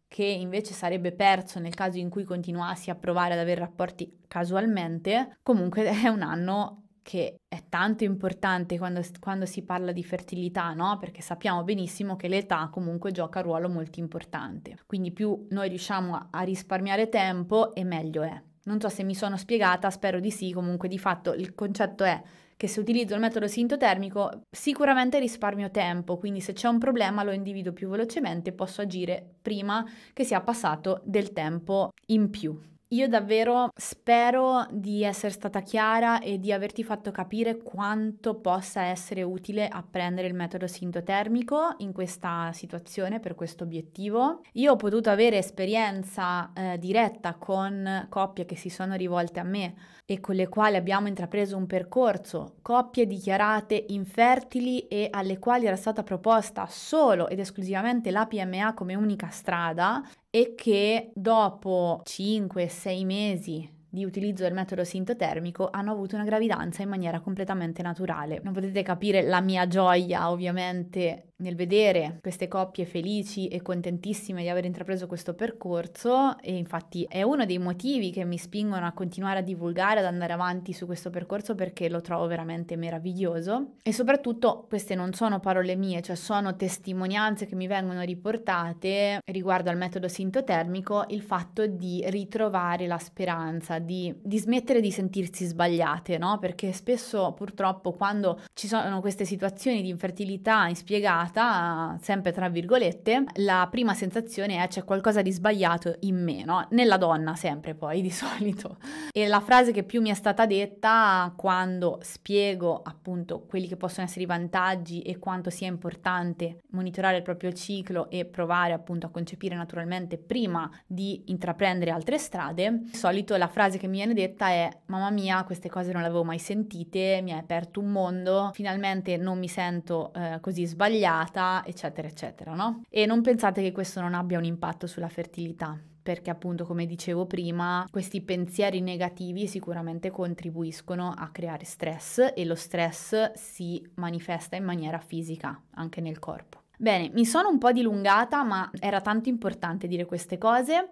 che 0.08 0.26
invece 0.26 0.74
sarebbe 0.74 1.14
perso 1.14 1.60
nel 1.60 1.74
caso 1.74 1.98
in 1.98 2.10
cui 2.10 2.26
continuassi 2.26 2.90
a 2.90 2.96
provare 2.96 3.34
ad 3.34 3.40
avere 3.40 3.62
rapporti 3.62 4.20
casualmente, 4.28 5.38
comunque 5.42 5.86
è 6.04 6.10
un 6.10 6.22
anno 6.22 6.81
che 7.04 7.42
è 7.48 7.64
tanto 7.68 8.04
importante 8.04 8.78
quando, 8.78 9.02
quando, 9.20 9.46
si 9.46 9.64
parla 9.64 9.92
di 9.92 10.04
fertilità, 10.04 10.74
no? 10.74 10.98
Perché 11.00 11.22
sappiamo 11.22 11.64
benissimo 11.64 12.16
che 12.16 12.28
l'età 12.28 12.70
comunque 12.72 13.12
gioca 13.12 13.40
un 13.40 13.46
ruolo 13.46 13.70
molto 13.70 14.00
importante. 14.00 14.78
Quindi 14.86 15.12
più 15.12 15.48
noi 15.50 15.70
riusciamo 15.70 16.16
a, 16.16 16.28
a 16.32 16.42
risparmiare 16.42 17.10
tempo 17.10 17.74
e 17.74 17.84
meglio 17.84 18.22
è. 18.24 18.42
Non 18.64 18.80
so 18.80 18.90
se 18.90 19.04
mi 19.04 19.16
sono 19.16 19.38
spiegata, 19.38 19.90
spero 19.90 20.20
di 20.20 20.30
sì, 20.30 20.52
comunque 20.52 20.88
di 20.88 21.00
fatto 21.00 21.34
il 21.34 21.56
concetto 21.56 22.04
è 22.04 22.22
che 22.56 22.68
se 22.68 22.80
utilizzo 22.80 23.16
il 23.16 23.20
metodo 23.20 23.48
sintotermico 23.48 24.44
sicuramente 24.56 25.18
risparmio 25.18 25.72
tempo, 25.72 26.18
quindi 26.18 26.42
se 26.42 26.54
c'è 26.54 26.68
un 26.68 26.78
problema 26.78 27.24
lo 27.24 27.32
individuo 27.32 27.74
più 27.74 27.90
velocemente, 27.90 28.52
posso 28.52 28.82
agire 28.82 29.38
prima 29.42 29.84
che 30.14 30.24
sia 30.24 30.42
passato 30.42 31.02
del 31.04 31.34
tempo 31.34 31.90
in 32.10 32.30
più. 32.30 32.56
Io 32.94 33.08
davvero 33.08 33.70
spero 33.74 34.68
di 34.70 35.06
essere 35.06 35.32
stata 35.32 35.62
chiara 35.62 36.20
e 36.20 36.40
di 36.40 36.52
averti 36.52 36.84
fatto 36.84 37.10
capire 37.12 37.56
quanto 37.56 38.36
possa 38.36 38.82
essere 38.82 39.24
utile 39.24 39.70
apprendere 39.70 40.28
il 40.28 40.34
metodo 40.34 40.68
sintotermico 40.68 41.76
in 41.78 41.94
questa 41.94 42.52
situazione 42.52 43.22
per 43.22 43.36
questo 43.36 43.64
obiettivo. 43.64 44.42
Io 44.54 44.74
ho 44.74 44.76
potuto 44.76 45.10
avere 45.10 45.38
esperienza 45.38 46.52
eh, 46.54 46.78
diretta 46.80 47.36
con 47.36 48.08
coppie 48.10 48.46
che 48.46 48.58
si 48.58 48.70
sono 48.70 48.96
rivolte 48.96 49.40
a 49.40 49.44
me 49.44 49.74
e 50.06 50.20
con 50.20 50.36
le 50.36 50.50
quali 50.50 50.76
abbiamo 50.76 51.08
intrapreso 51.08 51.56
un 51.56 51.68
percorso, 51.68 52.56
coppie 52.62 53.08
dichiarate 53.08 53.86
infertili 53.90 54.88
e 54.90 55.08
alle 55.10 55.40
quali 55.40 55.66
era 55.66 55.78
stata 55.78 56.04
proposta 56.04 56.68
solo 56.68 57.30
ed 57.30 57.40
esclusivamente 57.40 58.12
la 58.12 58.26
PMA 58.26 58.74
come 58.74 58.96
unica 58.96 59.30
strada 59.30 60.04
e 60.32 60.56
che 60.56 61.12
dopo 61.14 62.02
5-6 62.06 63.06
mesi 63.06 63.80
di 63.94 64.06
utilizzo 64.06 64.44
del 64.44 64.54
metodo 64.54 64.86
sintotermico 64.86 65.70
hanno 65.70 65.92
avuto 65.92 66.16
una 66.16 66.24
gravidanza 66.24 66.82
in 66.82 66.88
maniera 66.88 67.20
completamente 67.20 67.82
naturale. 67.82 68.40
Non 68.42 68.54
potete 68.54 68.82
capire 68.84 69.22
la 69.22 69.42
mia 69.42 69.68
gioia, 69.68 70.32
ovviamente, 70.32 71.31
nel 71.42 71.56
vedere 71.56 72.20
queste 72.22 72.48
coppie 72.48 72.86
felici 72.86 73.48
e 73.48 73.62
contentissime 73.62 74.42
di 74.42 74.50
aver 74.50 74.66
intrapreso 74.66 75.08
questo 75.08 75.34
percorso 75.34 76.38
e 76.40 76.56
infatti 76.56 77.06
è 77.10 77.24
uno 77.24 77.46
dei 77.46 77.58
motivi 77.58 78.12
che 78.12 78.24
mi 78.24 78.38
spingono 78.38 78.86
a 78.86 78.92
continuare 78.92 79.40
a 79.40 79.44
divulgare, 79.44 80.00
ad 80.00 80.06
andare 80.06 80.34
avanti 80.34 80.74
su 80.74 80.86
questo 80.86 81.10
percorso 81.10 81.56
perché 81.56 81.90
lo 81.90 82.02
trovo 82.02 82.28
veramente 82.28 82.76
meraviglioso 82.76 83.74
e 83.84 83.92
soprattutto 83.92 84.66
queste 84.68 84.96
non 84.96 85.14
sono 85.14 85.40
parole 85.40 85.76
mie, 85.76 86.02
cioè 86.02 86.16
sono 86.16 86.56
testimonianze 86.56 87.46
che 87.46 87.56
mi 87.56 87.68
vengono 87.68 88.02
riportate 88.02 89.22
riguardo 89.26 89.70
al 89.70 89.78
metodo 89.78 90.08
sintotermico, 90.08 91.06
il 91.10 91.22
fatto 91.22 91.66
di 91.66 92.04
ritrovare 92.08 92.88
la 92.88 93.00
speranza, 93.00 93.80
di, 93.80 94.14
di 94.22 94.38
smettere 94.38 94.80
di 94.80 94.92
sentirsi 94.92 95.46
sbagliate, 95.46 96.18
no? 96.18 96.38
Perché 96.40 96.72
spesso 96.72 97.34
purtroppo 97.34 97.94
quando 97.94 98.40
ci 98.54 98.68
sono 98.68 99.02
queste 99.02 99.26
situazioni 99.26 99.82
di 99.82 99.90
infertilità 99.90 100.68
inspiegate 100.68 101.31
giornata, 101.32 101.98
sempre 102.02 102.32
tra 102.32 102.50
virgolette, 102.50 103.24
la 103.36 103.68
prima 103.72 103.94
sensazione 103.94 104.62
è 104.62 104.68
c'è 104.68 104.84
qualcosa 104.84 105.22
di 105.22 105.32
sbagliato 105.32 105.96
in 106.02 106.22
me, 106.22 106.44
no? 106.44 106.68
Nella 106.72 106.98
donna 106.98 107.36
sempre 107.36 107.74
poi 107.74 108.02
di 108.04 108.12
solito. 108.12 108.78
E 109.12 109.28
la 109.28 109.40
frase 109.40 109.72
che 109.72 109.84
più 109.84 110.02
mi 110.02 110.10
è 110.10 110.14
stata 110.14 110.46
detta 110.46 111.34
quando 111.36 112.00
spiego 112.02 112.82
appunto 112.84 113.46
quelli 113.48 113.68
che 113.68 113.78
possono 113.78 114.06
essere 114.06 114.24
i 114.24 114.28
vantaggi 114.28 115.02
e 115.02 115.18
quanto 115.18 115.50
sia 115.50 115.68
importante 115.68 116.60
monitorare 116.72 117.18
il 117.18 117.24
proprio 117.24 117.52
ciclo 117.54 118.10
e 118.10 118.26
provare 118.26 118.74
appunto 118.74 119.08
a 119.08 119.10
concepire 119.10 119.56
naturalmente 119.56 120.18
prima 120.18 120.70
di 120.86 121.24
intraprendere 121.28 121.92
altre 121.92 122.18
strade, 122.18 122.82
di 122.84 122.96
solito 122.96 123.36
la 123.38 123.48
frase 123.48 123.78
che 123.78 123.88
mi 123.88 123.98
viene 123.98 124.14
detta 124.14 124.50
è 124.50 124.70
mamma 124.88 125.10
mia 125.10 125.44
queste 125.44 125.70
cose 125.70 125.92
non 125.92 126.02
le 126.02 126.08
avevo 126.08 126.24
mai 126.24 126.40
sentite, 126.40 127.22
mi 127.24 127.32
hai 127.32 127.40
aperto 127.40 127.80
un 127.80 127.92
mondo, 127.92 128.52
finalmente 128.54 129.18
non 129.18 129.38
mi 129.40 129.48
sento 129.48 130.12
eh, 130.14 130.40
così 130.42 130.66
sbagliata 130.66 131.21
sbagliata, 131.22 131.64
eccetera, 131.66 132.08
eccetera, 132.08 132.54
no? 132.54 132.82
E 132.90 133.06
non 133.06 133.22
pensate 133.22 133.62
che 133.62 133.72
questo 133.72 134.02
non 134.02 134.14
abbia 134.14 134.38
un 134.38 134.46
impatto 134.46 134.88
sulla 134.88 135.10
fertilità 135.10 135.80
perché 136.04 136.32
appunto 136.32 136.66
come 136.66 136.88
dicevo 136.88 137.28
prima 137.28 137.86
questi 137.92 138.22
pensieri 138.22 138.82
negativi 138.82 139.46
sicuramente 139.46 140.10
contribuiscono 140.10 141.14
a 141.16 141.30
creare 141.30 141.64
stress 141.64 142.34
e 142.36 142.44
lo 142.44 142.56
stress 142.56 143.34
si 143.34 143.88
manifesta 143.96 144.56
in 144.56 144.64
maniera 144.64 144.98
fisica 144.98 145.62
anche 145.76 146.02
nel 146.02 146.18
corpo. 146.18 146.64
Bene, 146.76 147.12
mi 147.14 147.24
sono 147.24 147.50
un 147.50 147.60
po' 147.60 147.72
dilungata 147.72 148.44
ma 148.44 148.68
era 148.80 149.00
tanto 149.00 149.30
importante 149.30 149.86
dire 149.86 150.06
queste 150.06 150.40
cose. 150.40 150.90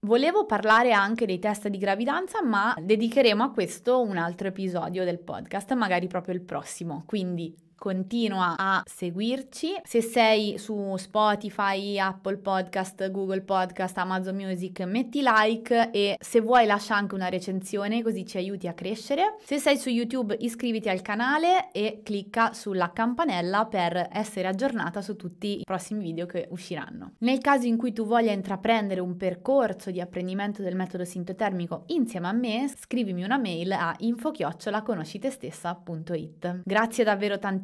Volevo 0.00 0.44
parlare 0.44 0.92
anche 0.92 1.24
dei 1.24 1.38
test 1.38 1.68
di 1.68 1.78
gravidanza, 1.78 2.42
ma 2.42 2.76
dedicheremo 2.78 3.42
a 3.42 3.50
questo 3.50 4.02
un 4.02 4.18
altro 4.18 4.48
episodio 4.48 5.02
del 5.02 5.20
podcast, 5.20 5.72
magari 5.72 6.06
proprio 6.06 6.34
il 6.34 6.42
prossimo. 6.42 7.04
Quindi 7.06 7.63
continua 7.76 8.54
a 8.56 8.82
seguirci. 8.86 9.74
Se 9.82 10.00
sei 10.00 10.56
su 10.58 10.94
Spotify, 10.96 11.98
Apple 11.98 12.38
Podcast, 12.38 13.10
Google 13.10 13.42
Podcast, 13.42 13.98
Amazon 13.98 14.36
Music, 14.36 14.80
metti 14.80 15.20
like 15.22 15.90
e 15.90 16.16
se 16.18 16.40
vuoi 16.40 16.64
lascia 16.66 16.94
anche 16.94 17.14
una 17.14 17.28
recensione 17.28 18.02
così 18.02 18.24
ci 18.24 18.38
aiuti 18.38 18.68
a 18.68 18.72
crescere. 18.72 19.36
Se 19.42 19.58
sei 19.58 19.76
su 19.76 19.90
YouTube 19.90 20.36
iscriviti 20.40 20.88
al 20.88 21.02
canale 21.02 21.70
e 21.72 22.00
clicca 22.02 22.52
sulla 22.52 22.92
campanella 22.92 23.66
per 23.66 24.08
essere 24.12 24.46
aggiornata 24.48 25.02
su 25.02 25.16
tutti 25.16 25.60
i 25.60 25.64
prossimi 25.64 26.02
video 26.02 26.26
che 26.26 26.46
usciranno. 26.50 27.14
Nel 27.18 27.40
caso 27.40 27.66
in 27.66 27.76
cui 27.76 27.92
tu 27.92 28.06
voglia 28.06 28.30
intraprendere 28.32 29.00
un 29.00 29.16
percorso 29.16 29.90
di 29.90 30.00
apprendimento 30.00 30.62
del 30.62 30.76
metodo 30.76 31.04
sintotermico 31.04 31.82
insieme 31.88 32.28
a 32.28 32.32
me, 32.32 32.70
scrivimi 32.76 33.24
una 33.24 33.38
mail 33.38 33.72
a 33.72 33.94
info-conoscitestessa.it. 33.98 36.60
Grazie 36.64 37.04
davvero 37.04 37.38
tantissimo 37.38 37.63